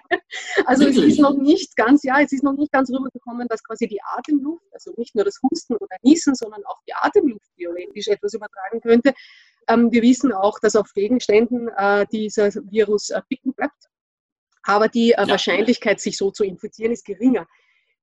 Also 0.65 0.85
Wirklich? 0.85 1.05
es 1.05 1.13
ist 1.13 1.19
noch 1.19 1.37
nicht 1.37 1.75
ganz, 1.75 2.03
ja, 2.03 2.19
es 2.19 2.31
ist 2.31 2.43
noch 2.43 2.53
nicht 2.53 2.71
ganz 2.71 2.89
rübergekommen, 2.89 3.47
dass 3.47 3.63
quasi 3.63 3.87
die 3.87 4.01
Atemluft, 4.01 4.65
also 4.71 4.93
nicht 4.97 5.13
nur 5.13 5.25
das 5.25 5.39
Husten 5.43 5.75
oder 5.75 5.95
Niesen, 6.01 6.33
sondern 6.33 6.63
auch 6.65 6.79
die 6.87 6.93
Atemluft 6.93 7.45
theoretisch 7.55 8.07
etwas 8.07 8.33
übertragen 8.33 8.81
könnte. 8.81 9.13
Ähm, 9.67 9.91
wir 9.91 10.01
wissen 10.01 10.33
auch, 10.33 10.59
dass 10.59 10.75
auf 10.75 10.91
Gegenständen 10.93 11.69
äh, 11.77 12.05
dieser 12.11 12.51
Virus 12.69 13.11
äh, 13.11 13.21
picken 13.29 13.53
bleibt 13.53 13.89
aber 14.63 14.87
die 14.87 15.11
äh, 15.11 15.21
ja. 15.21 15.27
Wahrscheinlichkeit, 15.27 15.99
sich 15.99 16.17
so 16.17 16.31
zu 16.31 16.43
infizieren, 16.43 16.91
ist 16.91 17.05
geringer. 17.05 17.47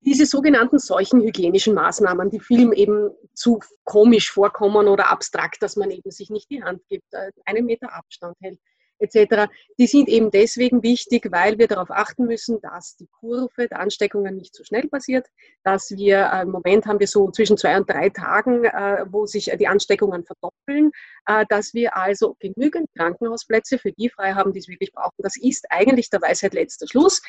Diese 0.03 0.25
sogenannten 0.25 0.79
seuchenhygienischen 0.79 1.75
Maßnahmen, 1.75 2.31
die 2.31 2.41
vielen 2.41 2.73
eben 2.73 3.11
zu 3.35 3.61
komisch 3.85 4.31
vorkommen 4.31 4.89
oder 4.89 5.11
abstrakt, 5.11 5.63
dass 5.63 5.77
man 5.77 5.91
eben 5.91 6.11
sich 6.11 6.31
nicht 6.31 6.49
die 6.51 6.63
Hand 6.63 6.81
gibt, 6.89 7.13
äh, 7.13 7.33
einen 7.45 7.67
Meter 7.67 7.95
Abstand 7.95 8.37
hält, 8.41 8.59
etc., 9.01 9.51
die 9.79 9.87
sind 9.87 10.09
eben 10.09 10.31
deswegen 10.31 10.83
wichtig, 10.83 11.29
weil 11.31 11.59
wir 11.59 11.67
darauf 11.67 11.91
achten 11.91 12.27
müssen, 12.27 12.61
dass 12.61 12.97
die 12.97 13.09
Kurve 13.19 13.69
der 13.69 13.81
Ansteckungen 13.81 14.37
nicht 14.37 14.55
so 14.55 14.63
schnell 14.63 14.89
passiert, 14.89 15.27
dass 15.65 15.91
wir, 15.91 16.31
äh, 16.33 16.43
im 16.43 16.51
Moment 16.51 16.87
haben 16.87 17.01
wir 17.01 17.07
so 17.07 17.31
zwischen 17.31 17.57
zwei 17.57 17.77
und 17.77 17.89
drei 17.89 18.11
Tagen, 18.11 18.65
äh, 18.65 19.05
wo 19.09 19.27
sich 19.27 19.51
die 19.59 19.67
Ansteckungen 19.67 20.25
verdoppeln, 20.25 20.91
äh, 21.27 21.47
dass 21.49 21.73
wir 21.75 21.97
also 21.97 22.37
genügend 22.41 22.89
Krankenhausplätze 22.97 23.79
für 23.79 23.93
die 23.93 24.11
frei 24.11 24.33
haben, 24.33 24.53
die 24.53 24.59
es 24.59 24.69
wirklich 24.69 24.93
brauchen. 24.93 25.17
Das 25.19 25.37
ist 25.41 25.67
eigentlich 25.71 26.11
der 26.11 26.21
Weisheit 26.21 26.55
letzter 26.55 26.87
Schluss. 26.87 27.23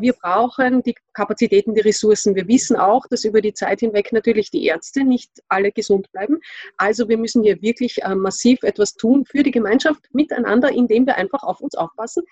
Wir 0.00 0.12
brauchen 0.12 0.82
die 0.82 0.94
Kapazitäten, 1.12 1.74
die 1.74 1.80
Ressourcen. 1.80 2.34
Wir 2.34 2.46
wissen 2.48 2.76
auch, 2.76 3.06
dass 3.08 3.24
über 3.24 3.40
die 3.40 3.52
Zeit 3.52 3.80
hinweg 3.80 4.12
natürlich 4.12 4.50
die 4.50 4.64
Ärzte 4.66 5.04
nicht 5.04 5.30
alle 5.48 5.72
gesund 5.72 6.10
bleiben. 6.12 6.40
Also 6.76 7.08
wir 7.08 7.18
müssen 7.18 7.42
hier 7.42 7.60
wirklich 7.62 8.00
massiv 8.16 8.62
etwas 8.62 8.94
tun 8.94 9.24
für 9.24 9.42
die 9.42 9.50
Gemeinschaft 9.50 10.02
miteinander, 10.12 10.70
indem 10.70 11.06
wir 11.06 11.17
einfach 11.18 11.42
auf 11.42 11.60
uns 11.60 11.74
aufpassen. 11.74 12.24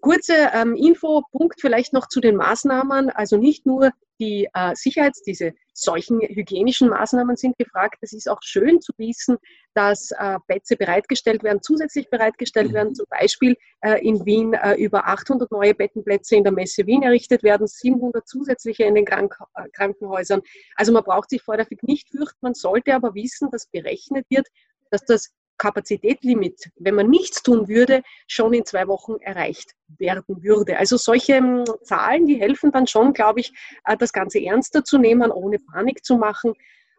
Kurze 0.00 0.50
ähm, 0.52 0.74
Infopunkt 0.74 1.60
vielleicht 1.60 1.92
noch 1.92 2.08
zu 2.08 2.20
den 2.20 2.36
Maßnahmen. 2.36 3.10
Also 3.10 3.36
nicht 3.36 3.66
nur 3.66 3.90
die 4.20 4.48
äh, 4.52 4.74
Sicherheits-, 4.74 5.22
diese 5.22 5.54
solchen 5.72 6.20
hygienischen 6.20 6.88
Maßnahmen 6.88 7.36
sind 7.36 7.56
gefragt. 7.56 7.98
Es 8.00 8.12
ist 8.12 8.28
auch 8.28 8.40
schön 8.42 8.80
zu 8.80 8.92
wissen, 8.96 9.36
dass 9.74 10.10
äh, 10.10 10.38
Plätze 10.46 10.76
bereitgestellt 10.76 11.44
werden, 11.44 11.60
zusätzlich 11.62 12.10
bereitgestellt 12.10 12.72
werden. 12.72 12.94
Zum 12.94 13.06
Beispiel 13.08 13.56
äh, 13.80 14.04
in 14.04 14.24
Wien 14.26 14.54
äh, 14.54 14.74
über 14.74 15.06
800 15.06 15.50
neue 15.52 15.74
Bettenplätze 15.74 16.36
in 16.36 16.42
der 16.42 16.52
Messe 16.52 16.86
Wien 16.86 17.02
errichtet 17.02 17.42
werden, 17.42 17.66
700 17.66 18.26
zusätzliche 18.26 18.84
in 18.84 18.96
den 18.96 19.04
Krank 19.04 19.36
äh, 19.54 19.68
Krankenhäusern. 19.72 20.42
Also 20.74 20.92
man 20.92 21.04
braucht 21.04 21.30
sich 21.30 21.42
vor 21.42 21.56
der 21.56 21.66
Fik 21.66 21.82
nicht 21.84 22.10
fürchten. 22.10 22.38
Man 22.40 22.54
sollte 22.54 22.94
aber 22.94 23.14
wissen, 23.14 23.50
dass 23.52 23.66
berechnet 23.66 24.26
wird, 24.30 24.48
dass 24.90 25.04
das 25.04 25.32
Kapazitätlimit, 25.58 26.70
wenn 26.76 26.94
man 26.94 27.10
nichts 27.10 27.42
tun 27.42 27.68
würde, 27.68 28.02
schon 28.26 28.54
in 28.54 28.64
zwei 28.64 28.86
Wochen 28.88 29.16
erreicht 29.20 29.74
werden 29.98 30.24
würde. 30.42 30.78
Also 30.78 30.96
solche 30.96 31.34
ähm, 31.34 31.64
Zahlen, 31.82 32.26
die 32.26 32.40
helfen 32.40 32.72
dann 32.72 32.86
schon, 32.86 33.12
glaube 33.12 33.40
ich, 33.40 33.52
äh, 33.84 33.96
das 33.96 34.12
Ganze 34.12 34.40
ernster 34.40 34.84
zu 34.84 34.98
nehmen, 34.98 35.30
ohne 35.30 35.58
Panik 35.58 36.04
zu 36.04 36.16
machen. 36.16 36.54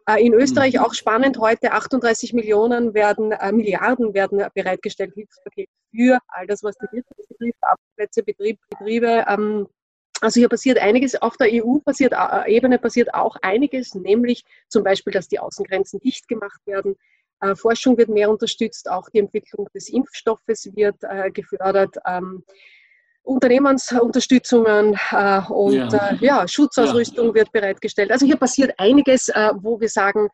Äh, 0.06 0.24
in 0.24 0.34
Österreich 0.34 0.74
mhm. 0.74 0.80
auch 0.80 0.94
spannend 0.94 1.38
heute, 1.38 1.72
38 1.72 2.32
Millionen 2.32 2.94
werden, 2.94 3.32
äh, 3.32 3.52
Milliarden 3.52 4.14
werden 4.14 4.44
bereitgestellt, 4.54 5.12
Hilfspaket 5.14 5.68
für 5.90 6.18
all 6.28 6.46
das, 6.46 6.62
was 6.62 6.76
die 6.76 6.86
Wirtschaft 6.92 7.28
betrifft, 7.28 7.58
Arbeitsplätze, 7.62 8.22
Betrieb, 8.22 8.58
Betriebe. 8.70 9.24
Ähm, 9.28 9.66
also 10.20 10.38
hier 10.38 10.48
passiert 10.48 10.78
einiges, 10.78 11.20
auf 11.20 11.36
der 11.38 11.48
EU-Ebene 11.50 12.78
passiert 12.78 13.14
auch 13.14 13.36
einiges, 13.40 13.94
nämlich 13.94 14.44
zum 14.68 14.84
Beispiel, 14.84 15.12
dass 15.14 15.28
die 15.28 15.38
Außengrenzen 15.38 15.98
dicht 16.00 16.28
gemacht 16.28 16.60
werden, 16.66 16.96
äh, 17.40 17.54
Forschung 17.54 17.96
wird 17.98 18.08
mehr 18.08 18.30
unterstützt, 18.30 18.90
auch 18.90 19.08
die 19.10 19.18
Entwicklung 19.18 19.68
des 19.74 19.88
Impfstoffes 19.88 20.70
wird 20.74 20.96
äh, 21.02 21.30
gefördert. 21.30 21.96
Ähm, 22.06 22.44
Unternehmensunterstützungen 23.22 24.98
äh, 25.10 25.42
und 25.48 25.74
ja. 25.74 26.10
Äh, 26.10 26.16
ja 26.20 26.48
Schutzausrüstung 26.48 27.28
ja. 27.28 27.34
wird 27.34 27.52
bereitgestellt. 27.52 28.10
Also 28.10 28.26
hier 28.26 28.36
passiert 28.36 28.72
einiges, 28.78 29.28
äh, 29.28 29.50
wo 29.56 29.78
wir 29.80 29.88
sagen, 29.88 30.28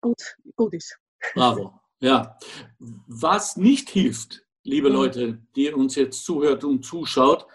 gut, 0.00 0.36
gut 0.54 0.74
ist. 0.74 0.98
Bravo. 1.34 1.72
Ja. 2.00 2.38
Was 2.78 3.56
nicht 3.56 3.88
hilft, 3.88 4.44
liebe 4.62 4.90
mhm. 4.90 4.94
Leute, 4.94 5.38
die 5.56 5.72
uns 5.72 5.94
jetzt 5.94 6.24
zuhört 6.24 6.62
und 6.64 6.84
zuschaut, 6.84 7.46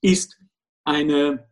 ist 0.00 0.38
eine 0.84 1.48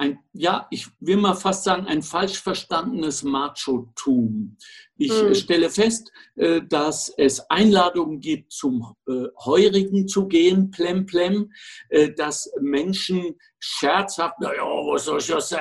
ein, 0.00 0.18
ja, 0.32 0.66
ich 0.70 0.88
will 1.00 1.18
mal 1.18 1.34
fast 1.34 1.64
sagen, 1.64 1.86
ein 1.86 2.02
falsch 2.02 2.40
verstandenes 2.40 3.22
Macho-Tum. 3.22 4.56
Ich 4.96 5.12
mhm. 5.12 5.34
stelle 5.34 5.68
fest, 5.68 6.10
äh, 6.36 6.62
dass 6.66 7.12
es 7.18 7.40
Einladungen 7.50 8.18
gibt, 8.20 8.52
zum 8.52 8.94
äh, 9.06 9.26
Heurigen 9.44 10.08
zu 10.08 10.26
gehen, 10.26 10.70
plem 10.70 11.04
plem, 11.04 11.52
dass 12.16 12.50
Menschen 12.60 13.38
scherzhaft, 13.58 14.40
naja, 14.40 14.62
was 14.62 15.04
soll 15.04 15.20
schon 15.20 15.40
sein, 15.40 15.60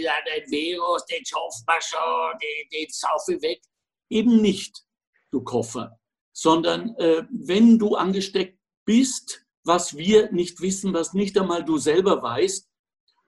ja, 0.00 0.12
den 0.26 0.50
Virus, 0.50 1.04
den 1.06 1.24
schafft 1.24 1.64
man 1.66 1.80
schon, 1.80 2.38
den, 2.42 2.68
den 2.70 2.88
saufe 2.90 3.40
weg. 3.42 3.62
Eben 4.10 4.42
nicht, 4.42 4.82
du 5.30 5.42
Koffer, 5.42 5.98
sondern 6.32 6.96
wenn 7.30 7.78
du 7.78 7.94
angesteckt 7.94 8.58
bist, 8.84 9.44
was 9.64 9.96
wir 9.96 10.32
nicht 10.32 10.60
wissen, 10.60 10.94
was 10.94 11.12
nicht 11.12 11.38
einmal 11.38 11.64
du 11.64 11.78
selber 11.78 12.22
weißt, 12.22 12.68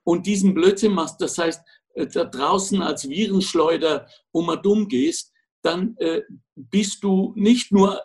und 0.05 0.27
diesen 0.27 0.55
Blödsinn 0.55 0.93
machst, 0.93 1.21
das 1.21 1.39
heißt, 1.39 1.63
äh, 1.95 2.07
da 2.07 2.25
draußen 2.25 2.81
als 2.83 3.09
Virenschleuder 3.09 4.07
um 4.33 4.49
und 4.49 4.65
dumm 4.65 4.89
gehst, 4.89 5.33
dann 5.63 5.97
äh, 5.99 6.23
bist 6.55 7.03
du 7.05 7.33
nicht 7.37 7.73
nur 7.73 8.03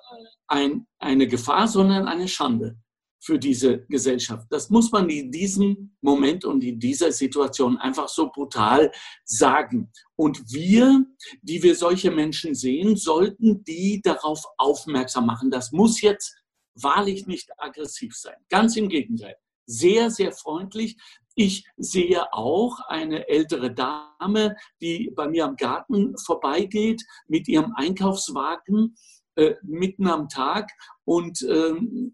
ein, 0.48 0.88
eine 1.00 1.28
Gefahr, 1.28 1.68
sondern 1.68 2.08
eine 2.08 2.28
Schande 2.28 2.78
für 3.26 3.40
diese 3.40 3.86
Gesellschaft. 3.88 4.46
Das 4.52 4.70
muss 4.70 4.92
man 4.92 5.10
in 5.10 5.32
diesem 5.32 5.96
Moment 6.02 6.46
und 6.46 6.64
in 6.64 6.80
dieser 6.80 7.12
Situation 7.12 7.78
einfach 7.78 8.08
so 8.08 8.30
brutal 8.30 8.92
sagen. 9.24 9.92
Und 10.16 10.54
wir, 10.54 11.04
die 11.42 11.64
wir 11.64 11.76
solche 11.76 12.12
Menschen 12.12 12.54
sehen, 12.54 12.96
sollten 12.96 13.64
die 13.64 14.00
darauf 14.04 14.46
aufmerksam 14.58 15.26
machen. 15.26 15.50
Das 15.50 15.72
muss 15.72 16.02
jetzt 16.02 16.36
wahrlich 16.76 17.26
nicht 17.26 17.50
aggressiv 17.58 18.16
sein. 18.16 18.36
Ganz 18.50 18.76
im 18.76 18.90
Gegenteil. 18.90 19.36
Sehr, 19.66 20.12
sehr 20.12 20.32
freundlich. 20.32 20.98
Ich 21.36 21.66
sehe 21.76 22.32
auch 22.34 22.80
eine 22.88 23.28
ältere 23.28 23.74
Dame, 23.74 24.56
die 24.82 25.12
bei 25.14 25.28
mir 25.28 25.46
am 25.46 25.58
Garten 25.58 26.18
vorbeigeht 26.18 27.04
mit 27.28 27.48
ihrem 27.48 27.74
Einkaufswagen 27.76 28.96
äh, 29.36 29.56
mitten 29.64 30.08
am 30.08 30.30
Tag 30.30 30.72
und 31.04 31.42
äh, 31.42 31.74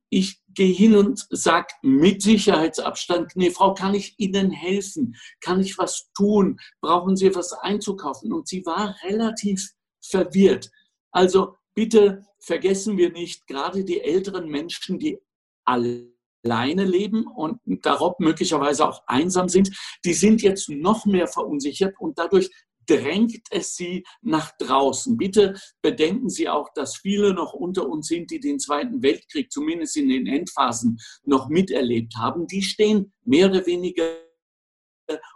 ich 0.10 0.42
gehe 0.56 0.74
hin 0.74 0.96
und 0.96 1.28
sage 1.30 1.68
mit 1.84 2.24
Sicherheitsabstand, 2.24 3.36
nee, 3.36 3.52
Frau, 3.52 3.76
kann 3.76 3.94
ich 3.94 4.16
Ihnen 4.18 4.50
helfen? 4.50 5.16
Kann 5.40 5.62
ich 5.62 5.78
was 5.78 6.12
tun? 6.14 6.60
Brauchen 6.82 7.16
Sie 7.16 7.34
was 7.36 7.54
einzukaufen? 7.54 8.34
Und 8.34 8.48
sie 8.48 8.66
war 8.66 8.96
relativ 9.04 9.72
verwirrt. 10.02 10.72
Also 11.12 11.58
bitte 11.76 12.26
vergessen 12.40 12.98
wir 12.98 13.12
nicht, 13.12 13.46
gerade 13.46 13.86
die 13.86 14.02
älteren 14.02 14.50
Menschen, 14.50 14.98
die 14.98 15.20
alle 15.64 16.12
alleine 16.44 16.86
leben 16.86 17.26
und 17.28 17.60
darauf 17.66 18.20
möglicherweise 18.20 18.88
auch 18.88 19.04
einsam 19.08 19.50
sind, 19.50 19.72
die 20.06 20.14
sind 20.14 20.42
jetzt 20.42 20.70
noch 20.70 21.06
mehr 21.06 21.28
verunsichert 21.28 21.96
und 22.00 22.18
dadurch 22.18 22.50
drängt 22.88 23.48
es 23.52 23.76
sie 23.76 24.04
nach 24.22 24.52
draußen. 24.58 25.16
Bitte 25.18 25.56
bedenken 25.82 26.30
Sie 26.30 26.50
auch, 26.50 26.70
dass 26.74 26.98
viele 26.98 27.34
noch 27.34 27.54
unter 27.54 27.88
uns 27.88 28.08
sind, 28.08 28.32
die 28.32 28.40
den 28.40 28.60
Zweiten 28.60 29.02
Weltkrieg 29.02 29.52
zumindest 29.52 29.98
in 29.98 30.10
den 30.10 30.28
Endphasen 30.28 30.98
noch 31.24 31.48
miterlebt 31.48 32.16
haben. 32.18 32.48
Die 32.48 32.64
stehen 32.64 33.14
mehr 33.24 33.50
oder 33.50 33.66
weniger 33.66 34.18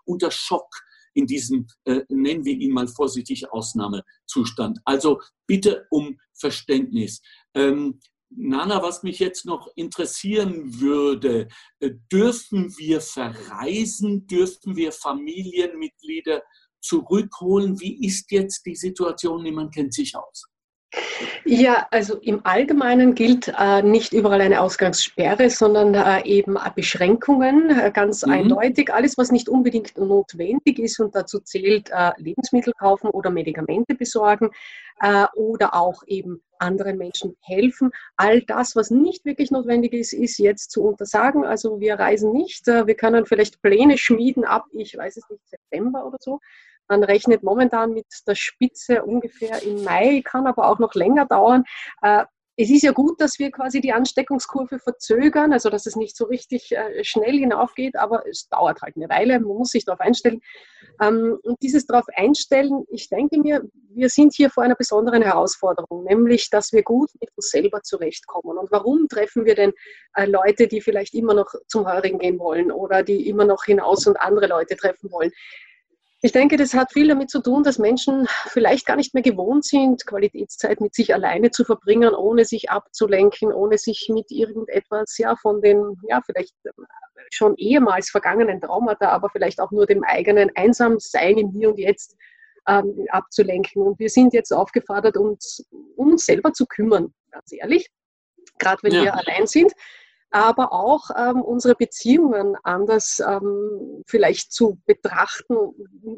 unter 0.06 0.32
Schock 0.32 0.70
in 1.14 1.28
diesem, 1.28 1.68
äh, 1.86 2.02
nennen 2.10 2.44
wir 2.44 2.54
ihn 2.54 2.72
mal 2.72 2.88
vorsichtig, 2.88 3.50
Ausnahmezustand. 3.52 4.80
Also 4.84 5.22
bitte 5.48 5.88
um 5.90 6.20
Verständnis. 6.34 7.22
Ähm, 7.54 8.00
Nana, 8.30 8.82
was 8.82 9.04
mich 9.04 9.20
jetzt 9.20 9.46
noch 9.46 9.68
interessieren 9.76 10.80
würde, 10.80 11.48
äh, 11.80 11.92
dürfen 12.12 12.76
wir 12.78 13.02
verreisen, 13.02 14.28
dürfen 14.28 14.76
wir 14.76 14.92
Familienmitglieder 14.92 16.42
zurückholen? 16.82 17.80
Wie 17.80 18.06
ist 18.06 18.32
jetzt 18.32 18.66
die 18.66 18.76
Situation? 18.76 19.44
Niemand 19.44 19.74
kennt 19.74 19.94
sich 19.94 20.16
aus. 20.16 20.46
Ja, 21.44 21.88
also 21.92 22.18
im 22.18 22.42
Allgemeinen 22.44 23.16
gilt 23.16 23.54
äh, 23.58 23.82
nicht 23.82 24.14
überall 24.14 24.42
eine 24.42 24.62
Ausgangssperre, 24.62 25.50
sondern 25.50 25.94
äh, 25.94 26.24
eben 26.26 26.58
Beschränkungen, 26.76 27.70
äh, 27.70 27.92
ganz 27.92 28.26
mhm. 28.26 28.32
eindeutig. 28.32 28.92
Alles, 28.94 29.18
was 29.18 29.32
nicht 29.32 29.48
unbedingt 29.48 29.98
notwendig 29.98 30.80
ist 30.80 31.00
und 31.00 31.16
dazu 31.16 31.40
zählt, 31.40 31.90
äh, 31.92 32.12
Lebensmittel 32.18 32.74
kaufen 32.74 33.10
oder 33.10 33.30
Medikamente 33.30 33.96
besorgen 33.96 34.50
äh, 35.02 35.26
oder 35.36 35.76
auch 35.76 36.04
eben 36.08 36.42
anderen 36.58 36.98
Menschen 36.98 37.36
helfen. 37.42 37.92
All 38.16 38.42
das, 38.42 38.76
was 38.76 38.90
nicht 38.92 39.26
wirklich 39.26 39.52
notwendig 39.52 39.94
ist, 39.94 40.14
ist 40.14 40.38
jetzt 40.40 40.72
zu 40.72 40.84
untersagen. 40.84 41.46
Also 41.46 41.80
wir 41.80 41.96
reisen 41.96 42.32
nicht. 42.32 42.68
Äh, 42.68 42.88
wir 42.88 42.96
können 42.96 43.26
vielleicht 43.26 43.62
Pläne 43.62 43.98
schmieden 43.98 44.46
ab, 44.46 44.66
ich 44.72 44.98
weiß 44.98 45.18
es 45.18 45.30
nicht, 45.30 45.48
September 45.48 46.06
oder 46.06 46.18
so. 46.20 46.40
Man 46.88 47.04
rechnet 47.04 47.44
momentan 47.44 47.94
mit 47.94 48.08
der 48.28 48.36
Spitze 48.36 49.04
ungefähr 49.04 49.64
im 49.64 49.84
Mai, 49.84 50.22
kann 50.24 50.48
aber 50.48 50.70
auch 50.70 50.80
noch 50.80 50.94
länger 50.94 51.26
dauern. 51.26 51.64
Äh, 52.02 52.26
es 52.58 52.70
ist 52.70 52.84
ja 52.84 52.94
gut, 52.94 53.20
dass 53.20 53.38
wir 53.38 53.52
quasi 53.52 53.82
die 53.82 53.92
Ansteckungskurve 53.92 54.80
verzögern, 54.80 55.52
also 55.52 55.70
dass 55.70 55.86
es 55.86 55.98
nicht 55.98 56.16
so 56.16 56.26
richtig 56.26 56.72
äh, 56.72 57.04
schnell 57.04 57.38
hinaufgeht, 57.38 57.98
aber 57.98 58.26
es 58.30 58.48
dauert 58.48 58.82
halt 58.82 58.96
eine 58.96 59.10
Weile, 59.10 59.40
man 59.42 59.58
muss 59.58 59.72
sich 59.72 59.84
darauf 59.84 60.00
einstellen. 60.00 60.40
Ähm, 61.02 61.38
und 61.44 61.62
dieses 61.62 61.86
darauf 61.86 62.06
einstellen, 62.16 62.86
ich 62.90 63.10
denke 63.10 63.40
mir, 63.40 63.62
wir 63.90 64.08
sind 64.08 64.34
hier 64.34 64.50
vor 64.50 64.64
einer 64.64 64.76
besonderen 64.76 65.22
Herausforderung, 65.22 66.06
nämlich, 66.06 66.50
dass 66.50 66.72
wir 66.72 66.84
gut 66.84 67.10
mit 67.20 67.30
uns 67.36 67.50
selber 67.50 67.82
zurechtkommen. 67.82 68.58
Und 68.58 68.72
warum 68.72 69.10
treffen 69.10 69.44
wir 69.44 69.56
denn 69.56 69.74
äh, 70.14 70.26
Leute, 70.26 70.68
die 70.68 70.80
vielleicht 70.80 71.14
immer 71.14 71.34
noch 71.34 71.54
zum 71.68 71.86
Heurigen 71.86 72.20
gehen 72.20 72.40
wollen 72.40 72.72
oder 72.72 73.04
die 73.04 73.28
immer 73.28 73.44
noch 73.44 73.66
hinaus 73.66 74.08
und 74.08 74.16
andere 74.16 74.48
Leute 74.48 74.78
treffen 74.78 75.12
wollen? 75.12 75.32
Ich 76.22 76.32
denke, 76.32 76.58
das 76.58 76.74
hat 76.74 76.94
viel 76.94 77.08
damit 77.08 77.30
zu 77.30 77.42
tun, 77.42 77.64
dass 77.64 77.78
Menschen 77.78 78.28
vielleicht 78.48 78.86
gar 78.86 78.96
nicht 78.96 79.14
mehr 79.14 79.22
gewohnt 79.22 79.66
sind, 79.66 80.06
Qualitätszeit 80.08 80.82
mit 80.82 80.96
sich 80.96 81.14
alleine 81.14 81.52
zu 81.52 81.64
verbringen, 81.64 82.16
ohne 82.16 82.46
sich 82.46 82.72
abzulenken, 82.72 83.52
ohne 83.52 83.78
sich 83.78 84.10
mit 84.12 84.32
irgendetwas 84.32 85.18
ja 85.18 85.36
von 85.36 85.62
den 85.62 85.98
ja 86.10 86.22
vielleicht 86.26 86.56
ähm, 86.66 86.86
schon 87.32 87.56
ehemals 87.58 88.10
vergangenen 88.10 88.62
Traumata, 88.62 89.10
aber 89.10 89.30
vielleicht 89.30 89.60
auch 89.60 89.72
nur 89.72 89.86
dem 89.86 90.04
eigenen 90.04 90.50
Einsamsein 90.56 91.38
im 91.38 91.52
Hier 91.52 91.70
und 91.70 91.80
Jetzt 91.80 92.16
ähm, 92.68 93.06
abzulenken. 93.10 93.84
Und 93.84 94.00
wir 94.00 94.10
sind 94.10 94.34
jetzt 94.34 94.52
aufgefordert, 94.52 95.18
uns 95.18 95.66
um 95.96 96.12
uns 96.14 96.26
selber 96.26 96.54
zu 96.54 96.66
kümmern, 96.66 97.14
ganz 97.32 97.52
ehrlich, 97.52 97.90
gerade 98.58 98.82
wenn 98.84 98.94
ja. 98.94 99.04
wir 99.04 99.14
allein 99.16 99.48
sind 99.48 99.74
aber 100.32 100.74
auch 100.74 101.10
ähm, 101.16 101.42
unsere 101.42 101.76
Beziehungen 101.76 102.56
anders 102.64 103.22
ähm, 103.26 104.04
vielleicht 104.06 104.52
zu 104.52 104.78
betrachten. 104.86 105.56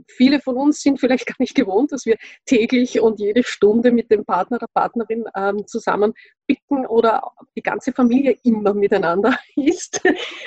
Viele 0.08 0.40
von 0.40 0.56
uns 0.56 0.82
sind 0.82 1.00
vielleicht 1.00 1.28
gar 1.28 1.36
nicht 1.40 1.56
gewohnt, 1.56 1.92
dass 1.92 2.06
wir 2.06 2.18
täglich 2.46 3.00
und 3.00 3.20
jede 3.20 3.44
Stunde 3.44 3.92
mit 3.92 4.10
dem 4.10 4.26
Partner, 4.26 4.58
der 4.58 4.70
Partnerin 4.74 5.26
ähm, 5.36 5.68
zusammen 5.68 6.14
picken 6.48 6.86
oder 6.88 7.32
die 7.56 7.62
ganze 7.62 7.92
Familie 7.92 8.38
immer 8.44 8.74
miteinander 8.74 9.38
ist. 9.56 10.02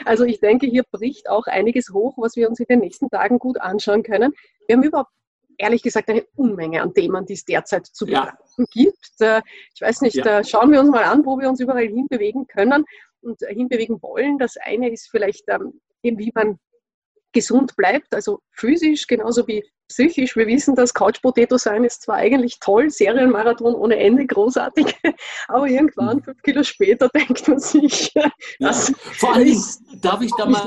Also 0.04 0.24
ich 0.24 0.40
denke, 0.40 0.66
hier 0.66 0.84
bricht 0.90 1.28
auch 1.28 1.46
einiges 1.46 1.90
hoch, 1.92 2.14
was 2.16 2.36
wir 2.36 2.48
uns 2.48 2.58
in 2.58 2.66
den 2.68 2.80
nächsten 2.80 3.08
Tagen 3.08 3.38
gut 3.38 3.60
anschauen 3.60 4.02
können. 4.02 4.32
Wir 4.66 4.76
haben 4.76 4.82
überhaupt 4.82 5.12
ehrlich 5.58 5.82
gesagt 5.82 6.08
eine 6.08 6.24
Unmenge 6.34 6.82
an 6.82 6.94
Themen, 6.94 7.26
die 7.26 7.34
es 7.34 7.44
derzeit 7.44 7.86
zu 7.86 8.06
betrachten 8.06 8.66
ja. 8.72 8.82
gibt. 8.84 9.20
Äh, 9.20 9.42
ich 9.74 9.80
weiß 9.80 10.00
nicht, 10.00 10.16
ja. 10.16 10.42
schauen 10.42 10.72
wir 10.72 10.80
uns 10.80 10.90
mal 10.90 11.04
an, 11.04 11.24
wo 11.24 11.38
wir 11.38 11.48
uns 11.48 11.60
überall 11.60 11.86
hinbewegen 11.86 12.46
können 12.46 12.84
und 13.22 13.40
hinbewegen 13.48 14.00
wollen. 14.02 14.38
Das 14.38 14.56
eine 14.56 14.90
ist 14.90 15.08
vielleicht 15.10 15.44
ähm, 15.48 15.80
eben, 16.02 16.18
wie 16.18 16.32
man 16.34 16.58
gesund 17.32 17.76
bleibt, 17.76 18.14
also 18.14 18.40
physisch 18.52 19.06
genauso 19.06 19.46
wie 19.46 19.64
psychisch. 19.90 20.36
Wir 20.36 20.46
wissen, 20.46 20.74
dass 20.74 20.94
Couch 20.94 21.20
Potato 21.20 21.58
sein 21.58 21.84
ist 21.84 22.02
zwar 22.02 22.16
eigentlich 22.16 22.58
toll, 22.60 22.90
Serienmarathon 22.90 23.74
ohne 23.74 23.96
Ende, 23.96 24.24
großartig, 24.26 24.86
aber 25.48 25.66
irgendwann 25.66 26.18
mhm. 26.18 26.22
fünf 26.22 26.42
Kilo 26.42 26.62
später 26.62 27.08
denkt 27.14 27.46
man 27.48 27.58
sich, 27.58 28.12
das 28.58 28.88
ja, 28.88 28.94
vor 28.98 29.34
allem 29.34 29.62
darf 30.00 30.22
ich 30.22 30.30
da 30.38 30.46
mal 30.46 30.62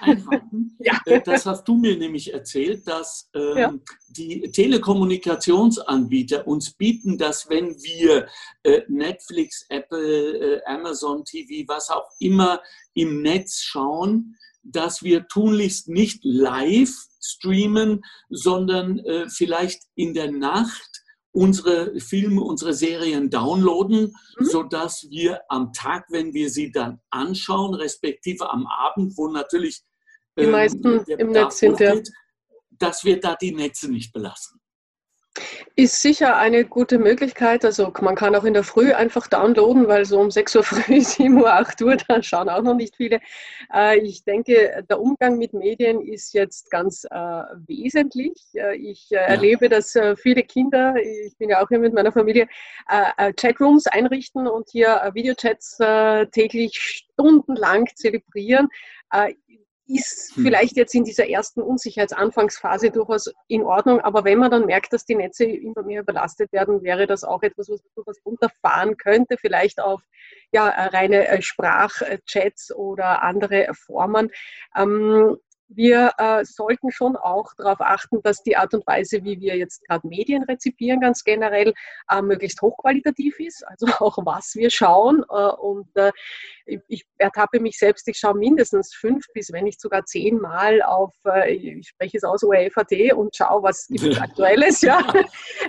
einhaken. 0.00 0.76
ja. 0.78 1.00
Äh, 1.06 1.20
das 1.22 1.46
hast 1.46 1.64
du 1.64 1.74
mir 1.74 1.96
nämlich 1.96 2.32
erzählt, 2.32 2.86
dass 2.86 3.28
ähm, 3.34 3.56
ja. 3.56 3.74
die 4.08 4.50
Telekommunikationsanbieter 4.50 6.46
uns 6.46 6.72
bieten, 6.72 7.18
dass 7.18 7.48
wenn 7.48 7.76
wir 7.82 8.28
äh, 8.62 8.82
Netflix, 8.88 9.64
Apple, 9.68 10.58
äh, 10.58 10.60
Amazon 10.66 11.24
TV, 11.24 11.66
was 11.66 11.90
auch 11.90 12.10
immer 12.18 12.60
im 12.94 13.22
Netz 13.22 13.60
schauen, 13.62 14.36
dass 14.62 15.02
wir 15.02 15.26
tunlichst 15.28 15.88
nicht 15.88 16.20
live 16.22 16.94
streamen, 17.22 18.02
sondern 18.28 18.98
äh, 19.00 19.28
vielleicht 19.28 19.82
in 19.94 20.14
der 20.14 20.30
Nacht 20.30 21.02
unsere 21.32 21.98
Filme, 22.00 22.42
unsere 22.42 22.74
Serien 22.74 23.30
downloaden, 23.30 24.14
mhm. 24.38 24.44
sodass 24.44 25.06
wir 25.10 25.40
am 25.48 25.72
Tag, 25.72 26.06
wenn 26.10 26.34
wir 26.34 26.50
sie 26.50 26.72
dann 26.72 27.00
anschauen, 27.10 27.74
respektive 27.74 28.50
am 28.50 28.66
Abend, 28.66 29.16
wo 29.16 29.28
natürlich 29.28 29.82
die 30.38 30.44
ähm, 30.44 30.50
meisten 30.50 31.04
im 31.06 31.30
Netz 31.30 31.58
sind, 31.58 32.10
dass 32.70 33.04
wir 33.04 33.20
da 33.20 33.36
die 33.36 33.54
Netze 33.54 33.90
nicht 33.90 34.12
belassen. 34.12 34.59
Ist 35.76 36.02
sicher 36.02 36.36
eine 36.36 36.64
gute 36.64 36.98
Möglichkeit. 36.98 37.64
Also 37.64 37.92
man 38.00 38.14
kann 38.14 38.34
auch 38.34 38.44
in 38.44 38.54
der 38.54 38.64
Früh 38.64 38.92
einfach 38.92 39.26
downloaden, 39.26 39.88
weil 39.88 40.04
so 40.04 40.20
um 40.20 40.30
6 40.40 40.56
Uhr 40.56 40.64
früh, 40.64 41.00
7 41.00 41.40
Uhr, 41.40 41.52
8 41.52 41.82
Uhr, 41.82 41.96
da 42.08 42.22
schauen 42.22 42.48
auch 42.48 42.62
noch 42.62 42.74
nicht 42.74 42.96
viele. 42.96 43.20
Äh, 43.72 43.98
ich 43.98 44.24
denke, 44.24 44.84
der 44.88 45.00
Umgang 45.00 45.38
mit 45.38 45.52
Medien 45.52 46.00
ist 46.00 46.34
jetzt 46.34 46.70
ganz 46.70 47.04
äh, 47.04 47.16
wesentlich. 47.66 48.34
Äh, 48.54 48.76
ich 48.76 49.10
erlebe, 49.10 49.68
dass 49.68 49.96
viele 50.16 50.42
Kinder, 50.42 50.94
ich 50.96 51.36
bin 51.36 51.50
ja 51.50 51.62
auch 51.62 51.68
hier 51.68 51.78
mit 51.78 51.92
meiner 51.92 52.12
Familie, 52.12 52.48
Chatrooms 53.36 53.86
einrichten 53.86 54.46
und 54.46 54.68
hier 54.70 55.10
Videochats 55.14 55.78
täglich 56.32 56.78
stundenlang 56.80 57.86
zelebrieren 57.94 58.68
ist 59.94 60.32
hm. 60.34 60.44
vielleicht 60.44 60.76
jetzt 60.76 60.94
in 60.94 61.04
dieser 61.04 61.28
ersten 61.28 61.62
Unsicherheitsanfangsphase 61.62 62.90
durchaus 62.90 63.32
in 63.48 63.62
Ordnung, 63.62 64.00
aber 64.00 64.24
wenn 64.24 64.38
man 64.38 64.50
dann 64.50 64.66
merkt, 64.66 64.92
dass 64.92 65.04
die 65.04 65.14
Netze 65.14 65.44
immer 65.44 65.82
mehr 65.82 66.02
überlastet 66.02 66.52
werden, 66.52 66.82
wäre 66.82 67.06
das 67.06 67.24
auch 67.24 67.42
etwas, 67.42 67.68
was 67.68 67.82
man 67.82 67.92
durchaus 67.96 68.24
runterfahren 68.24 68.96
könnte, 68.96 69.36
vielleicht 69.36 69.80
auf 69.80 70.02
ja, 70.52 70.68
reine 70.68 71.28
äh, 71.28 71.42
Sprachchats 71.42 72.74
oder 72.74 73.22
andere 73.22 73.68
Formen. 73.74 74.30
Ähm, 74.76 75.36
wir 75.72 76.12
äh, 76.18 76.44
sollten 76.44 76.90
schon 76.90 77.16
auch 77.16 77.54
darauf 77.56 77.80
achten, 77.80 78.22
dass 78.22 78.42
die 78.42 78.56
Art 78.56 78.74
und 78.74 78.86
Weise, 78.86 79.22
wie 79.22 79.40
wir 79.40 79.56
jetzt 79.56 79.86
gerade 79.86 80.06
Medien 80.06 80.42
rezipieren, 80.42 81.00
ganz 81.00 81.22
generell 81.22 81.72
äh, 82.10 82.22
möglichst 82.22 82.60
hochqualitativ 82.60 83.38
ist. 83.38 83.64
Also 83.66 83.86
auch 84.00 84.18
was 84.24 84.54
wir 84.56 84.70
schauen. 84.70 85.24
Äh, 85.30 85.52
und 85.52 85.88
äh, 85.94 86.10
ich 86.88 87.04
ertappe 87.18 87.60
mich 87.60 87.78
selbst, 87.78 88.06
ich 88.08 88.18
schaue 88.18 88.34
mindestens 88.34 88.94
fünf 88.94 89.24
bis 89.32 89.52
wenn 89.52 89.64
nicht 89.64 89.80
sogar 89.80 90.04
zehnmal 90.04 90.82
auf, 90.82 91.14
äh, 91.24 91.52
ich 91.52 91.88
spreche 91.88 92.16
es 92.16 92.24
aus, 92.24 92.42
ORF.at 92.42 93.12
und 93.14 93.34
schaue, 93.34 93.62
was 93.62 93.86
gibt 93.86 94.04
es 94.04 94.20
Aktuelles. 94.20 94.80
Ja. 94.82 95.00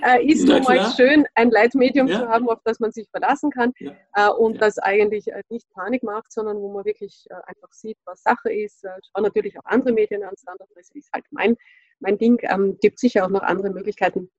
Äh, 0.04 0.26
ist 0.26 0.48
nun 0.48 0.62
mal 0.62 0.90
schön, 0.96 1.26
ein 1.34 1.50
Leitmedium 1.50 2.08
ja. 2.08 2.20
zu 2.20 2.28
haben, 2.28 2.48
auf 2.48 2.58
das 2.64 2.80
man 2.80 2.90
sich 2.90 3.08
verlassen 3.10 3.50
kann 3.50 3.72
ja. 3.78 4.28
und 4.28 4.54
ja. 4.54 4.60
das 4.60 4.78
eigentlich 4.78 5.26
nicht 5.48 5.70
Panik 5.74 6.02
macht, 6.02 6.32
sondern 6.32 6.56
wo 6.56 6.72
man 6.72 6.84
wirklich 6.84 7.26
einfach 7.46 7.72
sieht, 7.72 7.98
was 8.04 8.22
Sache 8.22 8.52
ist. 8.52 8.82
schaue 8.82 9.22
natürlich 9.22 9.58
auch 9.58 9.64
andere 9.64 9.91
Medien 9.94 10.22
an, 10.22 10.34
Standardpresse 10.40 10.92
ist 10.98 11.10
halt 11.12 11.24
mein, 11.30 11.56
mein 12.00 12.18
Ding. 12.18 12.38
Ähm, 12.42 12.78
gibt 12.80 12.98
sicher 12.98 13.24
auch 13.24 13.30
noch 13.30 13.42
andere 13.42 13.70
Möglichkeiten. 13.70 14.30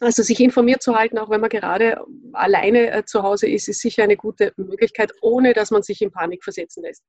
Also 0.00 0.22
sich 0.22 0.40
informiert 0.40 0.82
zu 0.82 0.96
halten, 0.96 1.18
auch 1.18 1.30
wenn 1.30 1.40
man 1.40 1.50
gerade 1.50 2.04
alleine 2.32 2.90
äh, 2.90 3.04
zu 3.04 3.22
Hause 3.22 3.48
ist, 3.48 3.68
ist 3.68 3.80
sicher 3.80 4.02
eine 4.02 4.16
gute 4.16 4.52
Möglichkeit, 4.56 5.12
ohne 5.22 5.52
dass 5.52 5.70
man 5.70 5.82
sich 5.82 6.02
in 6.02 6.10
Panik 6.10 6.42
versetzen 6.42 6.82
lässt. 6.82 7.04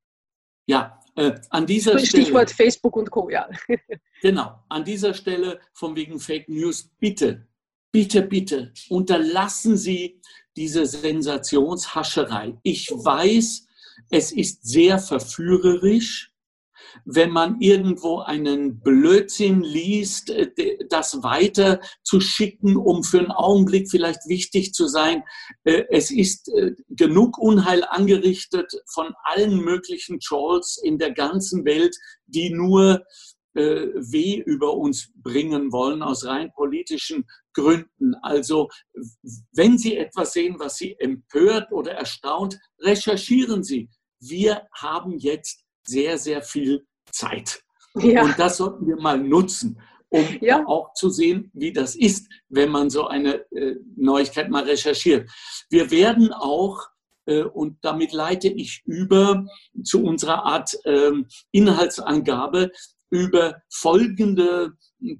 Ja, 0.68 1.00
äh, 1.16 1.34
an 1.50 1.66
dieser 1.66 1.92
Stichwort 1.92 2.08
Stelle. 2.08 2.24
Stichwort 2.24 2.52
Facebook 2.52 2.96
und 2.96 3.12
Co. 3.12 3.30
Ja. 3.30 3.50
Genau, 4.22 4.56
an 4.70 4.84
dieser 4.84 5.14
Stelle 5.14 5.60
von 5.74 5.96
wegen 5.96 6.20
Fake 6.20 6.50
News, 6.50 6.90
bitte, 7.00 7.48
bitte, 7.92 8.24
bitte, 8.24 8.74
unterlassen 8.90 9.78
Sie 9.78 10.20
diese 10.56 10.86
Sensationshascherei. 10.86 12.58
Ich 12.64 12.90
weiß, 12.90 13.68
es 14.10 14.32
ist 14.32 14.68
sehr 14.68 14.98
verführerisch, 14.98 16.34
wenn 17.04 17.32
man 17.32 17.60
irgendwo 17.60 18.20
einen 18.20 18.80
Blödsinn 18.80 19.62
liest, 19.62 20.30
äh, 20.30 20.78
das 20.90 21.22
weiter 21.24 21.80
zu 22.04 22.20
schicken, 22.20 22.78
um 22.78 23.04
für 23.04 23.20
einen 23.20 23.32
Augenblick 23.32 23.90
vielleicht 23.90 24.28
wichtig 24.28 24.74
zu 24.74 24.88
sein. 24.88 25.24
Äh, 25.64 25.84
es 25.90 26.12
ist 26.12 26.50
äh, 26.50 26.72
genug 26.90 27.38
Unheil 27.38 27.84
angerichtet 27.84 28.72
von 28.94 29.14
allen 29.24 29.60
möglichen 29.60 30.20
Trolls 30.20 30.80
in 30.82 30.98
der 30.98 31.12
ganzen 31.12 31.66
Welt, 31.66 31.96
die 32.25 32.50
nur 32.52 33.04
weh 33.58 34.44
über 34.46 34.74
uns 34.74 35.14
bringen 35.16 35.72
wollen 35.72 36.04
aus 36.04 36.25
rein 36.25 36.52
politischen 36.54 37.25
Gründen. 37.54 38.14
Also 38.22 38.68
wenn 39.54 39.78
Sie 39.78 39.96
etwas 39.96 40.34
sehen, 40.34 40.58
was 40.60 40.75
Sie 40.75 40.98
empört 41.00 41.72
oder 41.72 41.94
erstaunt, 41.94 42.60
recherchieren 42.82 43.64
Sie. 43.64 43.90
Wir 44.20 44.68
haben 44.74 45.18
jetzt 45.18 45.64
sehr, 45.88 46.18
sehr 46.18 46.42
viel 46.42 46.86
Zeit. 47.12 47.62
Ja. 47.96 48.24
Und 48.24 48.38
das 48.38 48.58
sollten 48.58 48.88
wir 48.88 48.98
mal 48.98 49.18
nutzen, 49.18 49.80
um 50.10 50.26
ja. 50.41 50.65
auch 50.65 50.93
zu 50.93 51.10
sehen, 51.10 51.50
wie 51.54 51.71
das 51.71 51.95
ist, 51.95 52.28
wenn 52.50 52.69
man 52.69 52.89
so 52.89 53.08
eine 53.08 53.36
äh, 53.52 53.76
Neuigkeit 53.95 54.50
mal 54.50 54.63
recherchiert. 54.63 55.30
Wir 55.69 55.91
werden 55.91 56.34
auch 56.34 56.88
äh, 57.26 57.43
und 57.43 57.78
damit 57.82 58.13
leite 58.13 58.48
ich 58.48 58.84
über 58.86 59.45
zu 59.84 60.04
unserer 60.04 60.45
Art 60.45 60.78
äh, 60.86 61.12
Inhaltsangabe 61.52 62.71
über 63.15 63.62
folgende 63.69 64.73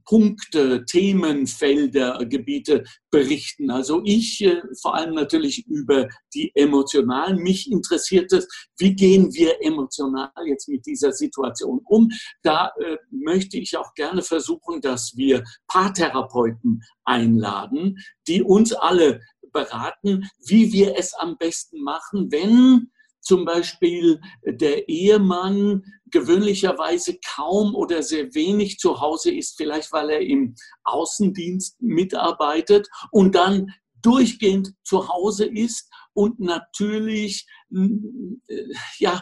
Punkte, 0.06 0.86
Themenfelder, 0.86 2.26
Gebiete 2.26 2.84
berichten. 3.12 3.70
Also 3.70 4.02
ich 4.04 4.42
äh, 4.44 4.62
vor 4.82 4.96
allem 4.96 5.16
natürlich 5.16 5.66
über 5.68 6.08
die 6.34 6.52
emotionalen. 6.56 7.38
Mich 7.38 7.72
interessiert 7.72 8.32
es, 8.34 8.48
wie 8.78 8.96
gehen 8.96 9.34
wir 9.34 9.62
emotional 9.62 10.32
jetzt 10.48 10.68
mit 10.68 10.86
dieser 10.86 11.12
Situation 11.12 11.82
um. 11.86 12.10
Da 12.42 12.72
äh, 12.80 12.98
möchte 13.12 13.58
ich 13.58 13.78
auch 13.78 13.94
gerne 13.94 14.22
versuchen, 14.22 14.82
dass 14.82 15.14
wir 15.16 15.44
Paartherapeuten 15.68 16.82
einladen, 17.04 17.98
die 18.28 18.42
uns 18.42 18.74
alle 18.74 19.22
beraten, 19.52 20.30
wie 20.48 20.74
wir 20.74 20.98
es 20.98 21.14
am 21.14 21.38
besten 21.38 21.82
machen, 21.82 22.32
wenn 22.32 22.92
zum 23.26 23.44
Beispiel 23.44 24.20
der 24.46 24.88
Ehemann 24.88 25.84
gewöhnlicherweise 26.16 27.18
kaum 27.36 27.76
oder 27.76 28.02
sehr 28.02 28.34
wenig 28.34 28.80
zu 28.80 29.02
Hause 29.02 29.36
ist, 29.36 29.58
vielleicht 29.58 29.92
weil 29.92 30.10
er 30.12 30.22
im 30.22 30.56
Außendienst 30.86 31.82
mitarbeitet 31.82 32.88
und 33.12 33.36
dann 33.36 33.74
durchgehend 34.02 34.74
zu 34.86 35.10
Hause 35.10 35.46
ist 35.46 35.90
und 36.14 36.40
natürlich 36.40 37.46
äh, 37.74 38.74
ja, 39.00 39.22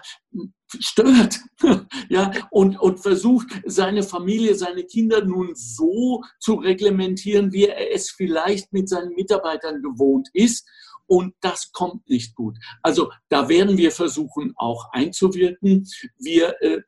stört 0.77 1.39
ja, 2.09 2.31
und, 2.51 2.79
und 2.79 2.99
versucht, 2.99 3.47
seine 3.65 4.03
Familie, 4.03 4.53
seine 4.53 4.83
Kinder 4.83 5.25
nun 5.25 5.55
so 5.55 6.21
zu 6.39 6.53
reglementieren, 6.55 7.51
wie 7.53 7.65
er 7.65 7.91
es 7.91 8.11
vielleicht 8.11 8.71
mit 8.71 8.87
seinen 8.87 9.15
Mitarbeitern 9.15 9.81
gewohnt 9.81 10.29
ist 10.33 10.63
und 11.07 11.33
das 11.41 11.71
kommt 11.71 12.07
nicht 12.09 12.35
gut. 12.35 12.57
Also 12.81 13.11
da 13.29 13.49
werden 13.49 13.77
wir 13.77 13.91
versuchen 13.91 14.53
auch 14.55 14.89
einzuwirken. 14.91 15.87
Wir 16.17 16.61
äh, 16.61 16.81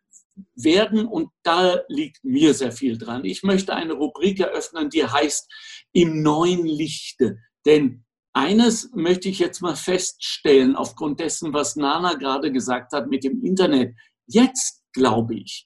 werden, 0.55 1.05
und 1.05 1.29
da 1.43 1.79
liegt 1.87 2.23
mir 2.23 2.53
sehr 2.53 2.71
viel 2.71 2.97
dran, 2.97 3.25
ich 3.25 3.43
möchte 3.43 3.75
eine 3.75 3.93
Rubrik 3.93 4.39
eröffnen, 4.39 4.89
die 4.89 5.05
heißt 5.05 5.49
Im 5.93 6.21
neuen 6.21 6.65
Lichte. 6.65 7.37
Denn 7.65 8.05
eines 8.33 8.91
möchte 8.93 9.29
ich 9.29 9.39
jetzt 9.39 9.61
mal 9.61 9.75
feststellen, 9.75 10.75
aufgrund 10.75 11.21
dessen, 11.21 11.53
was 11.53 11.77
Nana 11.77 12.15
gerade 12.15 12.51
gesagt 12.51 12.91
hat 12.91 13.07
mit 13.07 13.23
dem 13.23 13.43
Internet. 13.43 13.95
Jetzt, 14.27 14.83
glaube 14.91 15.35
ich, 15.35 15.65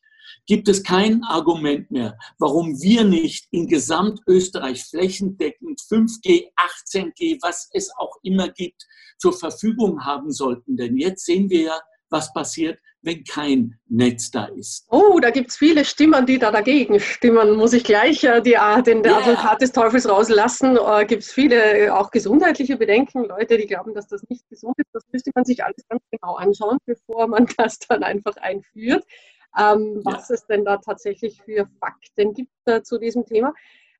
gibt 0.49 0.67
es 0.67 0.83
kein 0.83 1.23
Argument 1.25 1.91
mehr, 1.91 2.17
warum 2.39 2.81
wir 2.81 3.03
nicht 3.03 3.45
in 3.51 3.67
Gesamtösterreich 3.67 4.83
flächendeckend 4.83 5.79
5G, 5.79 6.47
18G, 6.87 7.37
was 7.43 7.69
es 7.71 7.91
auch 7.95 8.17
immer 8.23 8.49
gibt, 8.49 8.87
zur 9.19 9.33
Verfügung 9.33 10.03
haben 10.03 10.31
sollten. 10.31 10.75
Denn 10.75 10.97
jetzt 10.97 11.25
sehen 11.25 11.51
wir 11.51 11.61
ja, 11.61 11.79
was 12.09 12.33
passiert, 12.33 12.79
wenn 13.03 13.23
kein 13.23 13.77
Netz 13.89 14.31
da 14.31 14.45
ist. 14.45 14.87
Oh, 14.89 15.19
da 15.21 15.29
gibt 15.29 15.51
es 15.51 15.57
viele 15.57 15.85
Stimmen, 15.85 16.25
die 16.25 16.39
da 16.39 16.49
dagegen 16.49 16.99
stimmen. 16.99 17.55
Muss 17.55 17.73
ich 17.73 17.83
gleich 17.83 18.23
äh, 18.23 18.41
die, 18.41 18.53
äh, 18.53 18.81
den 18.81 19.05
yeah. 19.05 19.19
Advokat 19.19 19.61
des 19.61 19.71
Teufels 19.71 20.09
rauslassen. 20.09 20.77
Äh, 20.77 21.05
gibt 21.05 21.21
es 21.21 21.31
viele 21.31 21.77
äh, 21.77 21.89
auch 21.91 22.09
gesundheitliche 22.09 22.75
Bedenken, 22.75 23.25
Leute, 23.25 23.55
die 23.55 23.67
glauben, 23.67 23.93
dass 23.93 24.07
das 24.07 24.23
nicht 24.27 24.49
gesund 24.49 24.73
ist. 24.79 24.89
Das 24.93 25.03
müsste 25.11 25.29
man 25.35 25.45
sich 25.45 25.63
alles 25.63 25.87
ganz 25.87 26.01
genau 26.09 26.37
anschauen, 26.37 26.79
bevor 26.87 27.27
man 27.27 27.47
das 27.55 27.77
dann 27.77 28.01
einfach 28.01 28.35
einführt 28.37 29.05
ähm, 29.57 30.01
was 30.03 30.29
ja. 30.29 30.35
es 30.35 30.45
denn 30.45 30.65
da 30.65 30.77
tatsächlich 30.77 31.41
für 31.43 31.67
Fakten 31.79 32.33
gibt 32.33 32.51
äh, 32.65 32.81
zu 32.81 32.97
diesem 32.97 33.25
Thema. 33.25 33.53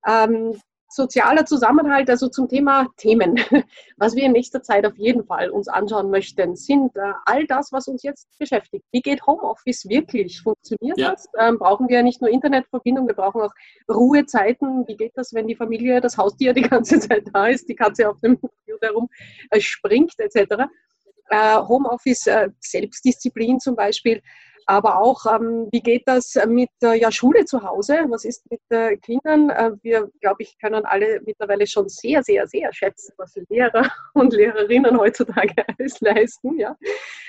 Ähm, 0.08 0.60
sozialer 0.90 1.46
Zusammenhalt, 1.46 2.10
also 2.10 2.28
zum 2.30 2.50
Thema 2.50 2.88
Themen. 2.98 3.36
Was 3.98 4.16
wir 4.16 4.24
in 4.24 4.32
nächster 4.32 4.62
Zeit 4.62 4.86
auf 4.86 4.98
jeden 4.98 5.24
Fall 5.24 5.52
uns 5.52 5.68
anschauen 5.68 6.10
möchten, 6.10 6.56
sind 6.56 6.96
äh, 6.96 7.14
all 7.26 7.46
das, 7.46 7.72
was 7.72 7.88
uns 7.88 8.04
jetzt 8.04 8.28
beschäftigt. 8.40 8.84
Wie 8.92 9.02
geht 9.02 9.26
Homeoffice 9.26 9.88
wirklich? 9.88 10.42
Funktioniert 10.42 10.98
ja. 10.98 11.12
das? 11.12 11.28
Ähm, 11.38 11.60
brauchen 11.60 11.88
wir 11.90 12.02
nicht 12.02 12.22
nur 12.22 12.30
Internetverbindung, 12.30 13.08
wir 13.08 13.14
brauchen 13.14 13.42
auch 13.42 13.54
Ruhezeiten. 13.88 14.88
Wie 14.88 14.98
geht 14.98 15.12
das, 15.16 15.34
wenn 15.34 15.48
die 15.48 15.56
Familie, 15.56 16.02
das 16.02 16.18
Haustier 16.18 16.54
die 16.56 16.64
ganze 16.64 17.00
Zeit 17.00 17.24
da 17.34 17.48
ist, 17.48 17.70
die 17.70 17.76
Katze 17.76 18.10
auf 18.10 18.20
dem 18.22 18.40
Computer 18.40 18.88
herum 18.88 19.10
äh, 19.52 19.62
springt 19.62 20.14
etc. 20.18 20.64
Äh, 21.30 21.58
Homeoffice, 21.58 22.26
äh, 22.28 22.50
Selbstdisziplin 22.60 23.60
zum 23.60 23.76
Beispiel. 23.76 24.24
Aber 24.70 25.00
auch, 25.00 25.26
ähm, 25.26 25.68
wie 25.72 25.82
geht 25.82 26.04
das 26.06 26.38
mit 26.48 26.70
äh, 26.84 26.94
ja, 26.94 27.12
Schule 27.12 27.44
zu 27.46 27.64
Hause? 27.64 28.06
Was 28.10 28.24
ist 28.24 28.46
mit 28.52 28.62
äh, 28.70 28.98
Kindern? 28.98 29.50
Äh, 29.50 29.72
wir, 29.82 30.12
glaube 30.22 30.44
ich, 30.44 30.60
können 30.60 30.86
alle 30.86 31.22
mittlerweile 31.26 31.66
schon 31.66 31.90
sehr, 31.90 32.22
sehr, 32.22 32.46
sehr 32.46 32.72
schätzen, 32.72 33.12
was 33.18 33.34
Lehrer 33.50 33.90
und 34.14 34.32
Lehrerinnen 34.32 34.96
heutzutage 34.96 35.56
alles 35.80 36.00
leisten. 36.02 36.60
Ja? 36.60 36.78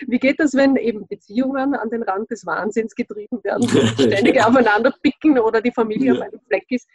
Wie 0.07 0.19
geht 0.19 0.39
das, 0.39 0.53
wenn 0.53 0.77
eben 0.77 1.07
Beziehungen 1.09 1.75
an 1.75 1.89
den 1.89 2.03
Rand 2.03 2.31
des 2.31 2.45
Wahnsinns 2.45 2.95
getrieben 2.95 3.43
werden, 3.43 3.67
ständig 3.95 4.45
aufeinander 4.45 4.93
picken 5.03 5.39
oder 5.39 5.63
die 5.63 5.73
Familie 5.73 6.13
ja. 6.13 6.21
auf 6.21 6.21
einem 6.21 6.41
Fleck 6.47 6.67
ist? 6.69 6.87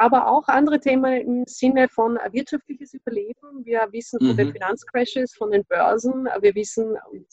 aber 0.00 0.28
auch 0.28 0.46
andere 0.46 0.78
Themen 0.78 1.12
im 1.20 1.44
Sinne 1.48 1.88
von 1.88 2.20
wirtschaftliches 2.30 2.94
Überleben. 2.94 3.64
Wir 3.64 3.88
wissen 3.90 4.20
von 4.20 4.28
mhm. 4.28 4.36
den 4.36 4.52
Finanzcrashes, 4.52 5.34
von 5.34 5.50
den 5.50 5.64
Börsen, 5.64 6.28
wir 6.40 6.54
wissen, 6.54 6.96
und 7.10 7.26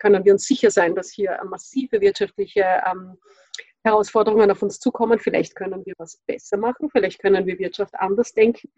können 0.00 0.24
wir 0.24 0.32
uns 0.32 0.46
sicher 0.46 0.70
sein, 0.70 0.94
dass 0.94 1.10
hier 1.10 1.38
massive 1.48 2.00
wirtschaftliche 2.00 2.64
ähm, 2.90 3.16
Herausforderungen 3.84 4.50
auf 4.50 4.62
uns 4.62 4.80
zukommen. 4.80 5.18
Vielleicht 5.18 5.54
können 5.54 5.84
wir 5.86 5.94
was 5.98 6.18
besser 6.26 6.56
machen, 6.56 6.90
vielleicht 6.90 7.20
können 7.20 7.46
wir 7.46 7.58
Wirtschaft 7.58 7.94
anders 7.94 8.32
denken. 8.32 8.68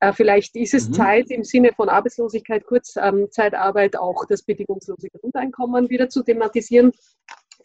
Äh, 0.00 0.12
vielleicht 0.12 0.56
ist 0.56 0.74
es 0.74 0.88
mhm. 0.88 0.94
Zeit 0.94 1.30
im 1.30 1.44
Sinne 1.44 1.72
von 1.74 1.88
Arbeitslosigkeit, 1.88 2.64
Kurzzeitarbeit 2.64 3.96
auch 3.96 4.24
das 4.26 4.42
bedingungslose 4.42 5.08
Grundeinkommen 5.10 5.90
wieder 5.90 6.08
zu 6.08 6.22
thematisieren. 6.22 6.92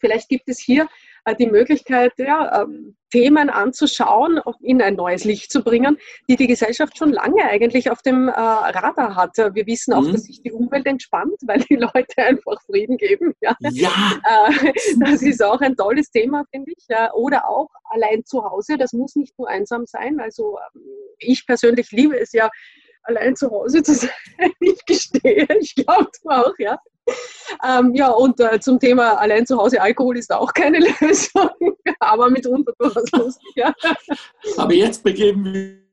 Vielleicht 0.00 0.28
gibt 0.28 0.48
es 0.48 0.58
hier 0.58 0.84
äh, 0.84 0.86
die 1.34 1.46
Möglichkeit, 1.46 2.12
ja, 2.18 2.62
ähm, 2.62 2.96
Themen 3.10 3.50
anzuschauen, 3.50 4.40
in 4.60 4.82
ein 4.82 4.94
neues 4.94 5.24
Licht 5.24 5.50
zu 5.50 5.62
bringen, 5.62 5.96
die 6.28 6.36
die 6.36 6.48
Gesellschaft 6.48 6.98
schon 6.98 7.12
lange 7.12 7.44
eigentlich 7.44 7.90
auf 7.90 8.02
dem 8.02 8.28
äh, 8.28 8.32
Radar 8.32 9.14
hat. 9.14 9.36
Wir 9.36 9.66
wissen 9.66 9.94
auch, 9.94 10.02
mhm. 10.02 10.12
dass 10.12 10.24
sich 10.24 10.42
die 10.42 10.52
Umwelt 10.52 10.86
entspannt, 10.86 11.36
weil 11.46 11.60
die 11.60 11.76
Leute 11.76 12.18
einfach 12.18 12.60
Frieden 12.66 12.96
geben. 12.96 13.34
Ja. 13.40 13.56
ja. 13.60 13.90
Äh, 14.26 14.72
das 14.98 15.22
ist 15.22 15.42
auch 15.42 15.60
ein 15.60 15.76
tolles 15.76 16.10
Thema, 16.10 16.44
finde 16.50 16.72
ich. 16.76 16.86
Oder 17.14 17.48
auch 17.48 17.68
allein 17.84 18.24
zu 18.24 18.42
Hause. 18.42 18.76
Das 18.76 18.92
muss 18.92 19.14
nicht 19.14 19.38
nur 19.38 19.48
einsam 19.48 19.86
sein. 19.86 20.18
Also 20.20 20.58
ähm, 20.74 20.82
ich 21.18 21.46
persönlich 21.46 21.90
liebe 21.92 22.18
es 22.18 22.32
ja, 22.32 22.50
allein 23.06 23.36
zu 23.36 23.50
Hause 23.50 23.82
zu 23.82 23.94
sein. 23.94 24.10
Ich 24.60 24.84
gestehe, 24.84 25.46
ich 25.60 25.74
glaube 25.74 26.10
du 26.22 26.28
auch, 26.28 26.54
ja. 26.58 26.78
Ähm, 27.64 27.94
ja, 27.94 28.08
und 28.10 28.40
äh, 28.40 28.58
zum 28.60 28.78
Thema 28.80 29.14
allein 29.14 29.46
zu 29.46 29.56
Hause 29.56 29.80
Alkohol 29.80 30.18
ist 30.18 30.32
auch 30.32 30.52
keine 30.52 30.78
Lösung, 31.00 31.48
aber 32.00 32.28
mitunter 32.28 32.72
durchaus 32.78 33.10
lustig. 33.12 33.52
Ja. 33.54 33.72
Aber 34.56 34.74
jetzt 34.74 35.02
begeben 35.02 35.44
wir 35.44 35.86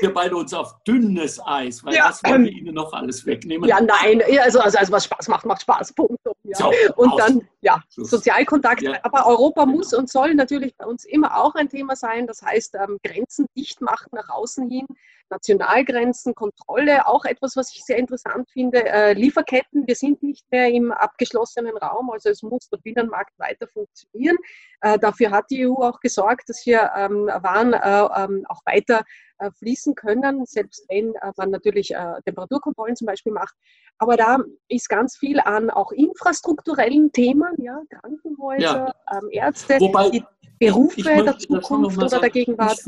wir 0.00 0.12
beide 0.12 0.36
uns 0.36 0.52
auf 0.52 0.82
dünnes 0.84 1.40
Eis, 1.44 1.84
weil 1.84 1.94
ja, 1.94 2.08
das 2.08 2.22
wollen 2.24 2.44
wir 2.44 2.50
Ihnen 2.50 2.74
noch 2.74 2.92
alles 2.92 3.24
wegnehmen. 3.24 3.68
Ja, 3.68 3.80
nein, 3.80 4.20
also, 4.42 4.60
also, 4.60 4.78
also 4.78 4.92
was 4.92 5.04
Spaß 5.04 5.28
macht, 5.28 5.46
macht 5.46 5.62
Spaß. 5.62 5.92
Punkt. 5.92 6.18
Ja. 6.42 6.56
So, 6.56 6.72
und 6.96 7.12
aus. 7.12 7.18
dann, 7.18 7.48
ja, 7.60 7.80
Schluss. 7.92 8.10
Sozialkontakt. 8.10 8.82
Ja. 8.82 8.98
Aber 9.02 9.26
Europa 9.26 9.66
muss 9.66 9.94
und 9.94 10.10
soll 10.10 10.34
natürlich 10.34 10.76
bei 10.76 10.86
uns 10.86 11.04
immer 11.04 11.36
auch 11.36 11.54
ein 11.54 11.68
Thema 11.68 11.94
sein. 11.94 12.26
Das 12.26 12.42
heißt, 12.42 12.74
ähm, 12.74 12.98
Grenzen 13.04 13.46
dicht 13.56 13.80
machen 13.80 14.08
nach 14.12 14.28
außen 14.28 14.68
hin, 14.68 14.86
Nationalgrenzen, 15.30 16.34
Kontrolle, 16.34 17.06
auch 17.06 17.24
etwas, 17.24 17.56
was 17.56 17.74
ich 17.74 17.84
sehr 17.84 17.96
interessant 17.96 18.50
finde. 18.50 18.84
Äh, 18.84 19.14
Lieferketten, 19.14 19.86
wir 19.86 19.94
sind 19.94 20.22
nicht 20.22 20.44
mehr 20.50 20.68
im 20.68 20.92
abgeschlossenen 20.92 21.76
Raum, 21.76 22.10
also 22.10 22.28
es 22.28 22.42
muss 22.42 22.68
der 22.68 22.78
Binnenmarkt 22.78 23.38
weiter 23.38 23.66
funktionieren. 23.68 24.36
Äh, 24.80 24.98
dafür 24.98 25.30
hat 25.30 25.46
die 25.50 25.66
EU 25.66 25.74
auch 25.74 26.00
gesorgt, 26.00 26.48
dass 26.48 26.60
hier 26.60 26.90
ähm, 26.96 27.26
Waren 27.26 27.72
äh, 27.72 28.24
ähm, 28.24 28.44
auch 28.48 28.60
weiter 28.66 29.04
äh, 29.38 29.50
fließen 29.52 29.94
können, 29.94 30.44
selbst 30.44 30.84
wenn 30.88 31.14
äh, 31.14 31.32
man 31.36 31.50
natürlich 31.50 31.94
äh, 31.94 32.20
Temperaturkontrollen 32.24 32.96
zum 32.96 33.06
Beispiel 33.06 33.32
macht. 33.32 33.54
Aber 33.98 34.16
da 34.16 34.38
ist 34.68 34.88
ganz 34.88 35.16
viel 35.16 35.40
an 35.40 35.70
auch 35.70 35.92
infrastrukturellen 35.92 37.12
Themen, 37.12 37.54
ja, 37.58 37.80
Krankenhäuser, 37.88 38.94
ja. 39.10 39.18
Ähm, 39.18 39.28
Ärzte, 39.30 39.78
Wobei, 39.80 40.22
Berufe 40.58 41.02
der 41.02 41.38
Zukunft 41.38 41.98
oder 41.98 42.20
der 42.20 42.30
Gegenwart. 42.30 42.78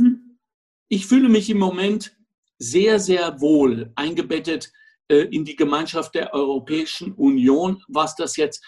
Ich 0.89 1.07
fühle 1.07 1.31
mich 1.31 1.49
im 1.49 1.59
Moment 1.59 2.15
sehr, 2.63 3.01
sehr 3.01 3.41
wohl 3.41 3.93
eingebettet 3.97 4.73
in 5.09 5.45
die 5.45 5.57
Gemeinschaft 5.57 6.15
der 6.15 6.33
Europäischen 6.33 7.13
Union, 7.13 7.83
was 7.89 8.15
das 8.17 8.37
jetzt 8.37 8.63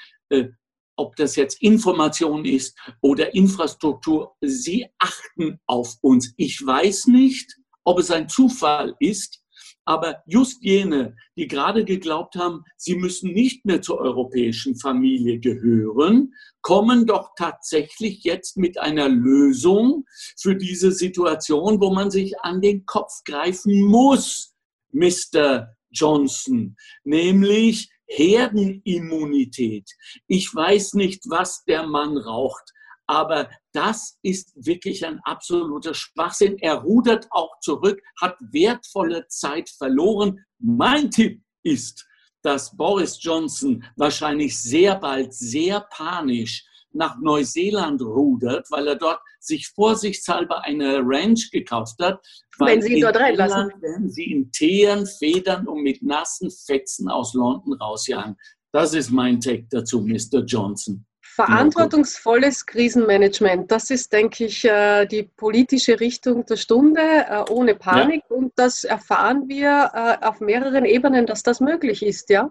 ob 0.96 1.16
das 1.16 1.36
jetzt 1.36 1.60
Information 1.62 2.44
ist 2.44 2.78
oder 3.00 3.34
Infrastruktur, 3.34 4.36
sie 4.40 4.86
achten 4.98 5.58
auf 5.66 5.96
uns. 6.02 6.32
Ich 6.36 6.64
weiß 6.64 7.06
nicht, 7.08 7.56
ob 7.84 7.98
es 7.98 8.10
ein 8.10 8.28
Zufall 8.28 8.94
ist, 9.00 9.42
aber 9.84 10.22
just 10.26 10.62
jene, 10.62 11.16
die 11.36 11.46
gerade 11.46 11.84
geglaubt 11.84 12.36
haben, 12.36 12.64
sie 12.76 12.94
müssen 12.94 13.32
nicht 13.32 13.64
mehr 13.64 13.82
zur 13.82 13.98
europäischen 13.98 14.76
Familie 14.76 15.38
gehören, 15.38 16.32
kommen 16.62 17.06
doch 17.06 17.30
tatsächlich 17.36 18.24
jetzt 18.24 18.56
mit 18.56 18.78
einer 18.78 19.08
Lösung 19.08 20.04
für 20.38 20.56
diese 20.56 20.92
Situation, 20.92 21.80
wo 21.80 21.92
man 21.92 22.10
sich 22.10 22.38
an 22.40 22.60
den 22.60 22.86
Kopf 22.86 23.12
greifen 23.24 23.82
muss, 23.82 24.54
Mr. 24.92 25.74
Johnson, 25.90 26.76
nämlich 27.04 27.90
Herdenimmunität. 28.06 29.90
Ich 30.26 30.54
weiß 30.54 30.94
nicht, 30.94 31.24
was 31.28 31.64
der 31.64 31.86
Mann 31.86 32.16
raucht, 32.16 32.72
aber 33.06 33.50
das 33.72 34.18
ist 34.22 34.52
wirklich 34.54 35.04
ein 35.04 35.20
absoluter 35.24 35.94
Schwachsinn. 35.94 36.56
Er 36.58 36.76
rudert 36.76 37.26
auch 37.30 37.58
zurück, 37.60 38.00
hat 38.20 38.36
wertvolle 38.40 39.26
Zeit 39.28 39.68
verloren. 39.70 40.44
Mein 40.58 41.10
Tipp 41.10 41.42
ist, 41.62 42.06
dass 42.42 42.76
Boris 42.76 43.18
Johnson 43.22 43.84
wahrscheinlich 43.96 44.60
sehr 44.60 44.96
bald 44.96 45.34
sehr 45.34 45.80
panisch 45.90 46.64
nach 46.92 47.18
Neuseeland 47.18 48.00
rudert, 48.02 48.70
weil 48.70 48.86
er 48.86 48.96
dort 48.96 49.20
sich 49.40 49.68
vorsichtshalber 49.68 50.64
eine 50.64 51.00
Ranch 51.02 51.50
gekauft 51.50 51.96
hat. 52.00 52.24
Wenn 52.58 52.80
Sie 52.80 52.94
ihn 52.94 53.00
dort 53.00 53.16
reinlassen. 53.16 53.72
Werden 53.80 54.08
Sie 54.08 54.30
in 54.30 54.52
Teeren, 54.52 55.06
Federn 55.06 55.66
und 55.66 55.82
mit 55.82 56.02
nassen 56.02 56.50
Fetzen 56.50 57.08
aus 57.08 57.34
London 57.34 57.74
rausjagen. 57.74 58.36
Das 58.72 58.94
ist 58.94 59.10
mein 59.10 59.40
Take 59.40 59.66
dazu, 59.70 60.00
Mr. 60.00 60.44
Johnson. 60.44 61.04
Verantwortungsvolles 61.34 62.64
Krisenmanagement, 62.64 63.68
das 63.70 63.90
ist, 63.90 64.12
denke 64.12 64.44
ich, 64.44 64.64
äh, 64.64 65.04
die 65.06 65.24
politische 65.24 65.98
Richtung 65.98 66.46
der 66.46 66.56
Stunde, 66.56 67.00
äh, 67.00 67.50
ohne 67.50 67.74
Panik. 67.74 68.22
Ja. 68.30 68.36
Und 68.36 68.52
das 68.54 68.84
erfahren 68.84 69.48
wir 69.48 69.90
äh, 69.94 70.24
auf 70.24 70.40
mehreren 70.40 70.84
Ebenen, 70.84 71.26
dass 71.26 71.42
das 71.42 71.60
möglich 71.60 72.04
ist. 72.04 72.30
Ja? 72.30 72.50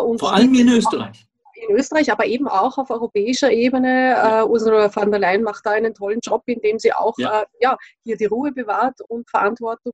Und 0.00 0.20
Vor 0.20 0.32
allem 0.32 0.54
in 0.54 0.68
Österreich. 0.68 1.26
In 1.68 1.74
Österreich, 1.74 2.12
aber 2.12 2.26
eben 2.26 2.46
auch 2.46 2.78
auf 2.78 2.90
europäischer 2.90 3.50
Ebene. 3.50 4.10
Ja. 4.10 4.44
Ursula 4.44 4.90
von 4.90 5.10
der 5.10 5.18
Leyen 5.18 5.42
macht 5.42 5.66
da 5.66 5.72
einen 5.72 5.92
tollen 5.92 6.20
Job, 6.22 6.42
indem 6.46 6.78
sie 6.78 6.92
auch 6.92 7.14
ja. 7.18 7.44
ja 7.60 7.76
hier 8.04 8.16
die 8.16 8.26
Ruhe 8.26 8.52
bewahrt 8.52 9.00
und 9.08 9.28
Verantwortung 9.28 9.92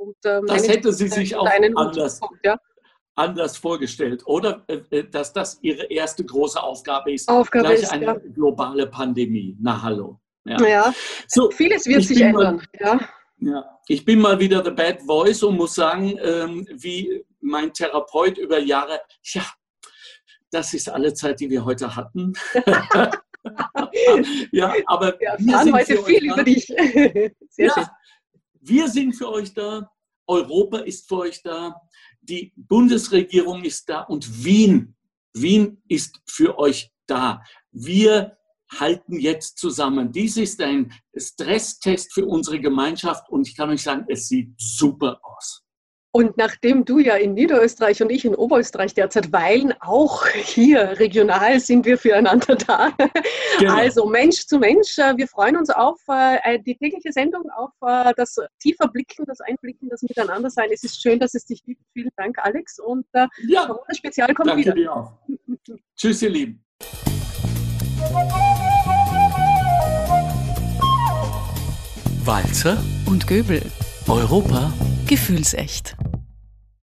und 0.00 0.16
das 0.22 0.66
hätte 0.66 0.92
sie 0.92 1.06
sich 1.06 1.36
auch 1.36 1.46
anders, 1.46 2.18
kommt, 2.18 2.40
ja? 2.42 2.58
Anders 3.14 3.56
vorgestellt, 3.56 4.22
oder? 4.26 4.64
Äh, 4.68 4.80
äh, 4.90 5.10
dass 5.10 5.32
das 5.32 5.58
ihre 5.62 5.84
erste 5.84 6.24
große 6.24 6.62
Aufgabe 6.62 7.12
ist. 7.12 7.28
Aufgabe 7.28 7.68
gleich 7.68 7.82
ist, 7.82 7.92
eine 7.92 8.06
ja. 8.06 8.14
globale 8.14 8.86
Pandemie. 8.86 9.56
Na 9.60 9.82
hallo. 9.82 10.20
Ja, 10.44 10.66
ja. 10.66 10.94
So, 11.28 11.50
vieles 11.50 11.86
wird 11.86 12.02
sich 12.02 12.20
ändern. 12.20 12.56
Mal, 12.56 12.64
ja. 12.80 13.00
ja. 13.38 13.78
Ich 13.88 14.04
bin 14.04 14.20
mal 14.20 14.38
wieder 14.38 14.64
the 14.64 14.70
bad 14.70 15.02
voice 15.02 15.42
und 15.42 15.56
muss 15.56 15.74
sagen, 15.74 16.18
ähm, 16.22 16.66
wie 16.72 17.24
mein 17.40 17.72
Therapeut 17.72 18.38
über 18.38 18.58
Jahre, 18.58 19.00
ja, 19.22 19.42
das 20.50 20.74
ist 20.74 20.88
alle 20.88 21.14
Zeit, 21.14 21.40
die 21.40 21.50
wir 21.50 21.64
heute 21.64 21.94
hatten. 21.94 22.32
ja, 24.52 24.74
aber 24.86 25.18
wir, 25.18 25.36
wir 25.38 25.58
sind 25.58 25.72
heute 25.72 26.02
viel 26.02 26.32
über 26.32 26.42
dich. 26.42 26.66
Sehr 27.48 27.66
ja, 27.66 27.74
schön. 27.74 27.86
Wir 28.60 28.88
sind 28.88 29.14
für 29.14 29.30
euch 29.30 29.54
da. 29.54 29.90
Europa 30.30 30.78
ist 30.78 31.08
für 31.08 31.18
euch 31.18 31.42
da 31.42 31.80
die 32.22 32.52
Bundesregierung 32.56 33.64
ist 33.64 33.88
da 33.88 34.02
und 34.02 34.44
Wien, 34.44 34.94
Wien 35.32 35.82
ist 35.88 36.20
für 36.26 36.58
euch 36.58 36.92
da. 37.06 37.42
Wir 37.72 38.36
halten 38.78 39.18
jetzt 39.18 39.58
zusammen. 39.58 40.12
Dies 40.12 40.36
ist 40.36 40.60
ein 40.60 40.92
Stresstest 41.16 42.12
für 42.12 42.26
unsere 42.26 42.60
Gemeinschaft 42.60 43.28
und 43.30 43.48
ich 43.48 43.56
kann 43.56 43.70
euch 43.70 43.82
sagen, 43.82 44.04
es 44.08 44.28
sieht 44.28 44.52
super 44.58 45.20
aus. 45.22 45.64
Und 46.12 46.36
nachdem 46.36 46.84
du 46.84 46.98
ja 46.98 47.14
in 47.14 47.34
Niederösterreich 47.34 48.02
und 48.02 48.10
ich 48.10 48.24
in 48.24 48.34
Oberösterreich 48.34 48.94
derzeit 48.94 49.32
weilen, 49.32 49.72
auch 49.80 50.26
hier 50.26 50.98
regional 50.98 51.60
sind 51.60 51.86
wir 51.86 51.98
füreinander 51.98 52.56
da. 52.56 52.90
Genau. 53.60 53.74
Also 53.74 54.06
Mensch 54.06 54.46
zu 54.46 54.58
Mensch, 54.58 54.98
äh, 54.98 55.16
wir 55.16 55.28
freuen 55.28 55.56
uns 55.56 55.70
auf 55.70 56.00
äh, 56.08 56.58
die 56.60 56.76
tägliche 56.76 57.12
Sendung, 57.12 57.48
auf 57.50 57.70
äh, 57.82 58.12
das 58.16 58.36
tiefer 58.58 58.88
Blicken, 58.88 59.24
das 59.26 59.40
Einblicken, 59.40 59.88
das 59.88 60.02
Miteinander 60.02 60.50
sein. 60.50 60.70
Es 60.72 60.82
ist 60.82 61.00
schön, 61.00 61.20
dass 61.20 61.34
es 61.34 61.44
dich 61.44 61.62
gibt. 61.62 61.82
Vielen 61.92 62.10
Dank, 62.16 62.38
Alex. 62.38 62.80
Und 62.80 63.06
ja, 63.12 63.66
Corona-Spezial 63.66 64.34
kommt 64.34 64.48
danke 64.48 64.62
wieder. 64.62 64.74
Dir 64.74 64.92
auch. 64.92 65.12
Tschüss, 65.96 66.22
ihr 66.22 66.30
Lieben. 66.30 66.64
Walzer 72.24 72.82
und 73.06 73.26
Göbel. 73.26 73.62
Europa 74.08 74.72
gefühlsecht. 75.06 75.96